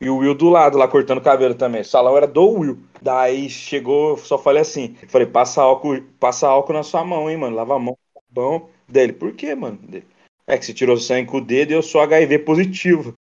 E 0.00 0.08
o 0.08 0.16
Will 0.16 0.34
do 0.34 0.48
lado 0.48 0.78
lá 0.78 0.88
cortando 0.88 1.20
cabelo 1.20 1.54
também. 1.54 1.82
O 1.82 1.84
salão 1.84 2.16
era 2.16 2.26
do 2.26 2.48
Will. 2.48 2.78
Daí 3.02 3.50
chegou, 3.50 4.16
só 4.16 4.38
falei 4.38 4.62
assim. 4.62 4.94
Falei, 5.08 5.26
passa 5.26 5.60
álcool, 5.60 6.02
passa 6.18 6.48
álcool 6.48 6.72
na 6.72 6.82
sua 6.82 7.04
mão, 7.04 7.28
hein, 7.28 7.36
mano. 7.36 7.54
Lava 7.54 7.76
a 7.76 7.78
mão. 7.78 7.98
Bom. 8.30 8.70
Dele, 8.88 9.12
por 9.12 9.32
quê, 9.32 9.54
mano? 9.54 9.76
Dele, 9.76 10.06
é 10.46 10.56
que 10.56 10.64
você 10.64 10.72
tirou 10.74 10.96
sangue 10.96 11.30
com 11.30 11.36
o 11.36 11.44
dedo 11.44 11.70
e 11.70 11.74
eu 11.74 11.82
sou 11.82 12.00
HIV 12.00 12.40
positivo. 12.40 13.14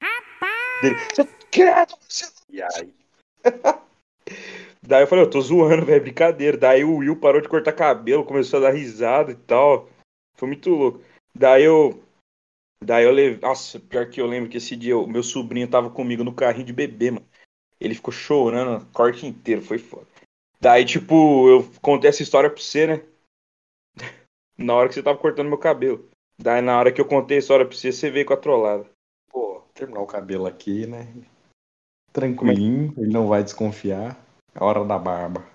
Dele, 0.82 0.96
você 1.12 1.28
credo, 1.50 1.94
você. 2.08 2.26
E 2.50 2.62
aí? 2.62 2.92
Daí 4.82 5.02
eu 5.02 5.06
falei, 5.08 5.24
eu 5.24 5.30
tô 5.30 5.40
zoando, 5.40 5.84
velho, 5.84 6.02
brincadeira. 6.02 6.56
Daí 6.56 6.84
o 6.84 6.98
Will 6.98 7.16
parou 7.16 7.40
de 7.40 7.48
cortar 7.48 7.72
cabelo, 7.72 8.24
começou 8.24 8.58
a 8.58 8.62
dar 8.64 8.70
risada 8.70 9.32
e 9.32 9.34
tal. 9.34 9.88
Foi 10.36 10.46
muito 10.46 10.70
louco. 10.70 11.00
Daí 11.34 11.64
eu. 11.64 12.00
Daí 12.82 13.04
eu 13.04 13.10
levei. 13.10 13.40
Nossa, 13.40 13.80
pior 13.80 14.08
que 14.08 14.20
eu 14.20 14.26
lembro 14.26 14.50
que 14.50 14.58
esse 14.58 14.76
dia 14.76 14.96
o 14.96 15.06
meu 15.06 15.22
sobrinho 15.22 15.68
tava 15.68 15.90
comigo 15.90 16.22
no 16.22 16.34
carrinho 16.34 16.66
de 16.66 16.72
bebê, 16.72 17.10
mano. 17.10 17.26
Ele 17.80 17.94
ficou 17.94 18.12
chorando 18.12 18.82
o 18.82 18.86
corte 18.92 19.26
inteiro, 19.26 19.62
foi 19.62 19.78
foda. 19.78 20.06
Daí, 20.60 20.84
tipo, 20.84 21.48
eu 21.48 21.70
contei 21.82 22.08
essa 22.08 22.22
história 22.22 22.50
pra 22.50 22.60
você, 22.60 22.86
né? 22.86 23.02
na 24.56 24.74
hora 24.74 24.88
que 24.88 24.94
você 24.94 25.02
tava 25.02 25.18
cortando 25.18 25.48
meu 25.48 25.58
cabelo. 25.58 26.08
Daí, 26.38 26.60
na 26.60 26.78
hora 26.78 26.92
que 26.92 27.00
eu 27.00 27.06
contei 27.06 27.36
a 27.36 27.40
história 27.40 27.66
pra 27.66 27.76
você, 27.76 27.92
você 27.92 28.10
veio 28.10 28.26
com 28.26 28.32
a 28.32 28.36
trollada. 28.36 28.90
Pô, 29.30 29.62
terminar 29.74 30.00
o 30.00 30.06
cabelo 30.06 30.46
aqui, 30.46 30.86
né? 30.86 31.12
Tranquilinho, 32.12 32.94
ele 32.96 33.12
não 33.12 33.26
vai 33.26 33.42
desconfiar. 33.42 34.18
É 34.54 34.62
hora 34.62 34.84
da 34.84 34.98
barba. 34.98 35.46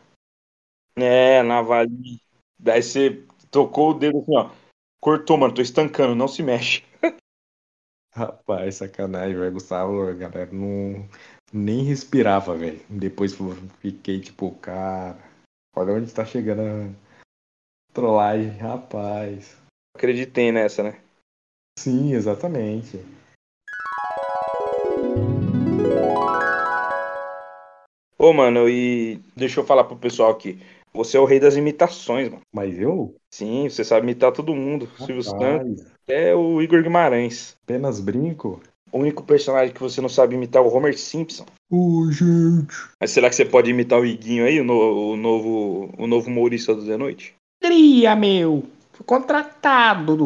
É, 0.95 1.41
navalhinha. 1.41 2.19
Daí 2.59 2.83
você 2.83 3.23
tocou 3.49 3.91
o 3.91 3.93
dedo 3.93 4.19
assim, 4.19 4.35
ó. 4.35 4.51
Cortou, 4.99 5.37
mano, 5.37 5.53
tô 5.53 5.61
estancando, 5.61 6.13
não 6.13 6.27
se 6.27 6.43
mexe. 6.43 6.83
Rapaz, 8.13 8.75
sacanagem, 8.75 9.37
velho. 9.37 9.53
Gustavo, 9.53 10.09
a 10.09 10.13
galera 10.13 10.51
não 10.51 11.07
nem 11.53 11.83
respirava, 11.83 12.55
velho. 12.55 12.81
Depois 12.89 13.35
fiquei 13.79 14.19
tipo, 14.19 14.51
cara, 14.55 15.17
olha 15.75 15.93
onde 15.93 16.13
tá 16.13 16.25
chegando 16.25 16.61
a 16.61 17.93
trollagem, 17.93 18.51
rapaz. 18.57 19.57
Acreditei 19.95 20.51
nessa, 20.51 20.83
né? 20.83 21.01
Sim, 21.79 22.13
exatamente. 22.13 22.99
Ô, 28.17 28.33
mano, 28.33 28.69
e 28.69 29.19
deixa 29.35 29.61
eu 29.61 29.65
falar 29.65 29.85
pro 29.85 29.97
pessoal 29.97 30.31
aqui. 30.31 30.59
Você 30.93 31.17
é 31.17 31.19
o 31.19 31.25
rei 31.25 31.39
das 31.39 31.55
imitações, 31.55 32.29
mano. 32.29 32.41
Mas 32.53 32.77
eu? 32.77 33.15
Sim, 33.33 33.69
você 33.69 33.83
sabe 33.83 34.03
imitar 34.03 34.33
todo 34.33 34.53
mundo. 34.53 34.85
Silvio 34.97 35.23
Rapaz, 35.23 35.25
Santos, 35.25 35.91
até 36.11 36.35
o 36.35 36.61
Igor 36.61 36.83
Guimarães. 36.83 37.55
apenas 37.63 37.99
brinco? 38.01 38.61
O 38.91 38.99
único 38.99 39.23
personagem 39.23 39.73
que 39.73 39.79
você 39.79 40.01
não 40.01 40.09
sabe 40.09 40.35
imitar 40.35 40.61
é 40.61 40.65
o 40.65 40.69
Homer 40.73 40.97
Simpson. 40.97 41.45
Ô, 41.71 42.11
gente. 42.11 42.75
Mas 42.99 43.11
será 43.11 43.29
que 43.29 43.35
você 43.35 43.45
pode 43.45 43.69
imitar 43.69 43.97
o 43.99 44.05
Iguinho 44.05 44.45
aí, 44.45 44.59
o, 44.59 44.63
no- 44.65 45.13
o 45.13 45.15
novo, 45.15 45.93
o 45.97 46.05
novo 46.05 46.27
humorista 46.29 46.75
do 46.75 46.85
The 46.85 46.97
Noite? 46.97 47.33
Alegria, 47.63 48.13
meu. 48.17 48.63
Fui 48.91 49.05
contratado 49.05 50.17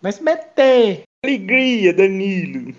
no 0.00 0.08
SBT. 0.08 1.02
Alegria, 1.24 1.92
Danilo! 1.92 2.72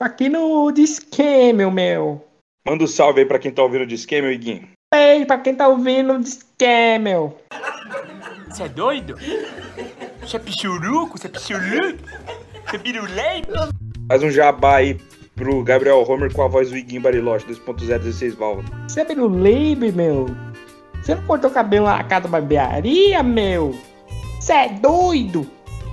Aqui 0.00 0.28
no 0.28 0.72
Disquemel, 0.72 1.70
meu. 1.70 2.24
Manda 2.66 2.82
um 2.82 2.88
salve 2.88 3.20
aí 3.20 3.26
pra 3.26 3.38
quem 3.38 3.52
tá 3.52 3.62
ouvindo 3.62 3.86
de 3.86 3.94
esquema, 3.94 4.26
meu 4.26 4.34
Iguinho. 4.34 4.68
Ei, 4.92 5.24
pra 5.24 5.38
quem 5.38 5.54
tá 5.54 5.68
ouvindo 5.68 6.14
o 6.14 6.18
Disquemel. 6.18 7.38
Você 8.48 8.64
é 8.64 8.68
doido? 8.68 9.14
Você 10.20 10.36
é 10.36 10.40
pichuruco? 10.40 11.16
Você 11.16 11.28
é 11.28 11.30
pichuruco? 11.30 11.98
Você 12.66 12.74
é 12.74 12.78
pirulei? 12.80 13.44
Faz 14.08 14.20
um 14.24 14.30
jabá 14.32 14.78
aí 14.78 15.00
pro 15.36 15.62
Gabriel 15.62 16.02
Homer 16.02 16.34
com 16.34 16.42
a 16.42 16.48
voz 16.48 16.70
do 16.70 16.76
Iguinho 16.76 17.02
Bariloche, 17.02 17.46
2.0, 17.46 18.00
16 18.00 18.34
válvulas. 18.34 18.68
Você 18.88 19.02
é 19.02 19.04
pirulebe, 19.04 19.92
meu. 19.92 20.26
Você 21.00 21.14
não 21.14 21.22
cortou 21.22 21.52
cabelo 21.52 21.86
lá 21.86 21.98
na 21.98 22.04
casa 22.04 22.22
da 22.22 22.30
barbearia, 22.30 23.22
meu? 23.22 23.72
Você 24.40 24.52
é 24.52 24.68
doido? 24.70 25.48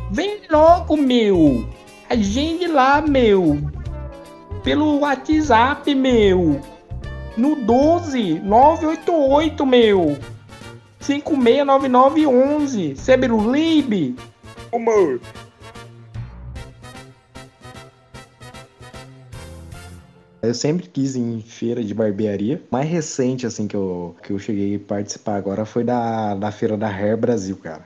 Vem 0.10 0.42
logo, 0.50 0.98
meu. 0.98 1.70
Agende 2.10 2.66
lá, 2.66 3.00
meu. 3.00 3.60
Pelo 4.64 5.02
WhatsApp, 5.02 5.94
meu. 5.94 6.60
No 7.38 7.56
12 7.56 8.40
988, 8.40 9.66
meu. 9.66 10.18
569911. 11.00 12.96
Você 12.96 13.12
é 13.12 13.18
pirulebe? 13.18 14.16
Humor! 14.72 15.22
Eu 20.42 20.54
sempre 20.54 20.88
quis 20.88 21.16
ir 21.16 21.20
em 21.20 21.42
feira 21.42 21.84
de 21.84 21.94
barbearia. 21.94 22.62
Mais 22.72 22.90
recente, 22.90 23.46
assim, 23.46 23.68
que 23.68 23.76
eu, 23.76 24.16
que 24.24 24.32
eu 24.32 24.40
cheguei 24.40 24.76
a 24.76 24.80
participar 24.80 25.36
agora 25.36 25.66
foi 25.66 25.84
da, 25.84 26.34
da 26.36 26.52
feira 26.52 26.76
da 26.76 26.88
Hair 26.88 27.18
Brasil, 27.18 27.58
cara. 27.58 27.86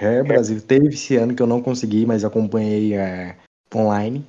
Hair 0.00 0.24
Brasil. 0.24 0.60
Teve 0.60 0.88
esse 0.88 1.16
ano 1.16 1.34
que 1.34 1.42
eu 1.42 1.46
não 1.46 1.62
consegui, 1.62 2.06
mas 2.06 2.24
acompanhei 2.24 2.94
é, 2.94 3.36
online. 3.74 4.24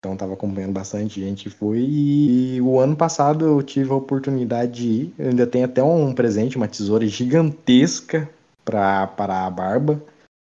Então 0.00 0.16
tava 0.16 0.32
acompanhando 0.32 0.72
bastante 0.72 1.20
gente 1.20 1.44
que 1.44 1.54
foi. 1.54 1.80
E 1.80 2.58
o 2.62 2.80
ano 2.80 2.96
passado 2.96 3.44
eu 3.44 3.62
tive 3.62 3.92
a 3.92 3.96
oportunidade 3.96 4.72
de 4.72 4.88
ir. 4.88 5.14
Eu 5.18 5.28
ainda 5.28 5.46
tenho 5.46 5.66
até 5.66 5.82
um 5.82 6.14
presente, 6.14 6.56
uma 6.56 6.66
tesoura 6.66 7.06
gigantesca 7.06 8.28
para 8.64 9.06
parar 9.08 9.44
a 9.44 9.50
barba. 9.50 10.02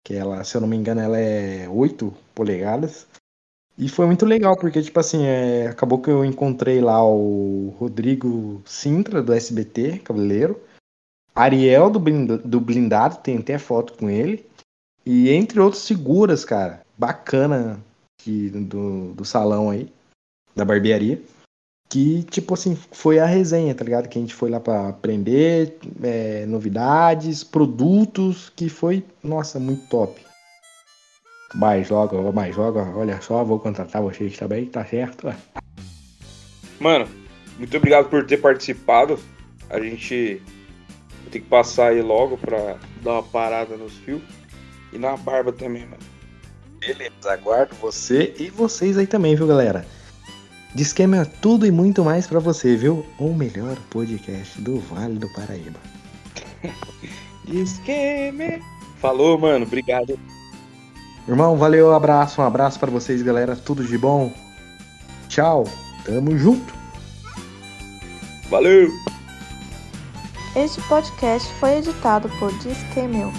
Que 0.04 0.14
ela, 0.14 0.44
se 0.44 0.56
eu 0.56 0.60
não 0.60 0.68
me 0.68 0.76
engano, 0.76 1.00
ela 1.00 1.18
é 1.18 1.68
8 1.68 2.14
polegadas. 2.32 3.08
E 3.76 3.88
foi 3.88 4.06
muito 4.06 4.24
legal, 4.24 4.56
porque, 4.56 4.80
tipo 4.82 5.00
assim, 5.00 5.24
é, 5.24 5.66
acabou 5.66 5.98
que 6.00 6.10
eu 6.10 6.24
encontrei 6.24 6.80
lá 6.80 7.04
o 7.04 7.74
Rodrigo 7.78 8.62
Sintra, 8.64 9.20
do 9.20 9.32
SBT, 9.32 9.98
cabeleireiro. 10.04 10.60
Ariel, 11.34 11.90
do, 11.90 11.98
do 12.38 12.60
Blindado, 12.60 13.16
tem 13.16 13.38
até 13.38 13.58
foto 13.58 13.94
com 13.94 14.08
ele. 14.08 14.46
E 15.04 15.30
entre 15.30 15.58
outros 15.58 15.88
figuras, 15.88 16.44
cara, 16.44 16.82
bacana 16.96 17.80
que, 18.22 18.50
do, 18.50 19.12
do 19.14 19.24
salão 19.24 19.70
aí, 19.70 19.90
da 20.54 20.64
barbearia. 20.64 21.20
Que, 21.88 22.22
tipo 22.24 22.54
assim, 22.54 22.76
foi 22.92 23.18
a 23.18 23.26
resenha, 23.26 23.74
tá 23.74 23.84
ligado? 23.84 24.08
Que 24.08 24.16
a 24.18 24.20
gente 24.20 24.34
foi 24.34 24.48
lá 24.48 24.60
pra 24.60 24.88
aprender 24.88 25.76
é, 26.02 26.46
novidades, 26.46 27.42
produtos, 27.42 28.50
que 28.54 28.68
foi, 28.68 29.04
nossa, 29.22 29.58
muito 29.58 29.88
top. 29.88 30.24
Mais 31.52 31.88
joga, 31.88 32.30
mais 32.30 32.54
joga, 32.54 32.82
olha 32.96 33.20
só, 33.20 33.42
vou 33.42 33.58
contratar 33.58 34.00
vocês 34.00 34.38
também, 34.38 34.66
tá 34.66 34.84
certo? 34.84 35.34
Mano, 36.78 37.08
muito 37.58 37.76
obrigado 37.76 38.08
por 38.08 38.24
ter 38.24 38.36
participado. 38.36 39.18
A 39.68 39.80
gente 39.80 40.40
tem 41.30 41.42
que 41.42 41.48
passar 41.48 41.88
aí 41.88 42.02
logo 42.02 42.38
pra 42.38 42.78
dar 43.02 43.14
uma 43.14 43.22
parada 43.22 43.76
nos 43.76 43.94
fios. 43.98 44.22
E 44.92 44.98
na 44.98 45.16
barba 45.16 45.52
também, 45.52 45.86
mano. 45.86 46.19
Beleza, 46.90 47.32
aguardo 47.32 47.72
você 47.76 48.34
e 48.36 48.50
vocês 48.50 48.98
aí 48.98 49.06
também, 49.06 49.36
viu, 49.36 49.46
galera? 49.46 49.86
De 50.74 50.82
esquema 50.82 51.24
tudo 51.40 51.64
e 51.64 51.70
muito 51.70 52.04
mais 52.04 52.26
para 52.26 52.40
você, 52.40 52.74
viu? 52.74 53.06
O 53.16 53.32
melhor 53.32 53.76
podcast 53.90 54.60
do 54.60 54.80
Vale 54.80 55.16
do 55.16 55.28
Paraíba. 55.32 55.78
De 57.46 57.60
esquema. 57.60 58.58
Falou, 59.00 59.38
mano. 59.38 59.64
Obrigado. 59.64 60.18
Irmão, 61.28 61.56
valeu, 61.56 61.94
abraço, 61.94 62.42
um 62.42 62.44
abraço 62.44 62.80
para 62.80 62.90
vocês, 62.90 63.22
galera. 63.22 63.54
Tudo 63.54 63.84
de 63.84 63.96
bom. 63.96 64.32
Tchau. 65.28 65.68
Tamo 66.04 66.36
junto. 66.36 66.74
Valeu. 68.48 68.90
Este 70.56 70.80
podcast 70.88 71.48
foi 71.60 71.76
editado 71.76 72.28
por 72.40 72.52
Disquemil. 72.58 73.32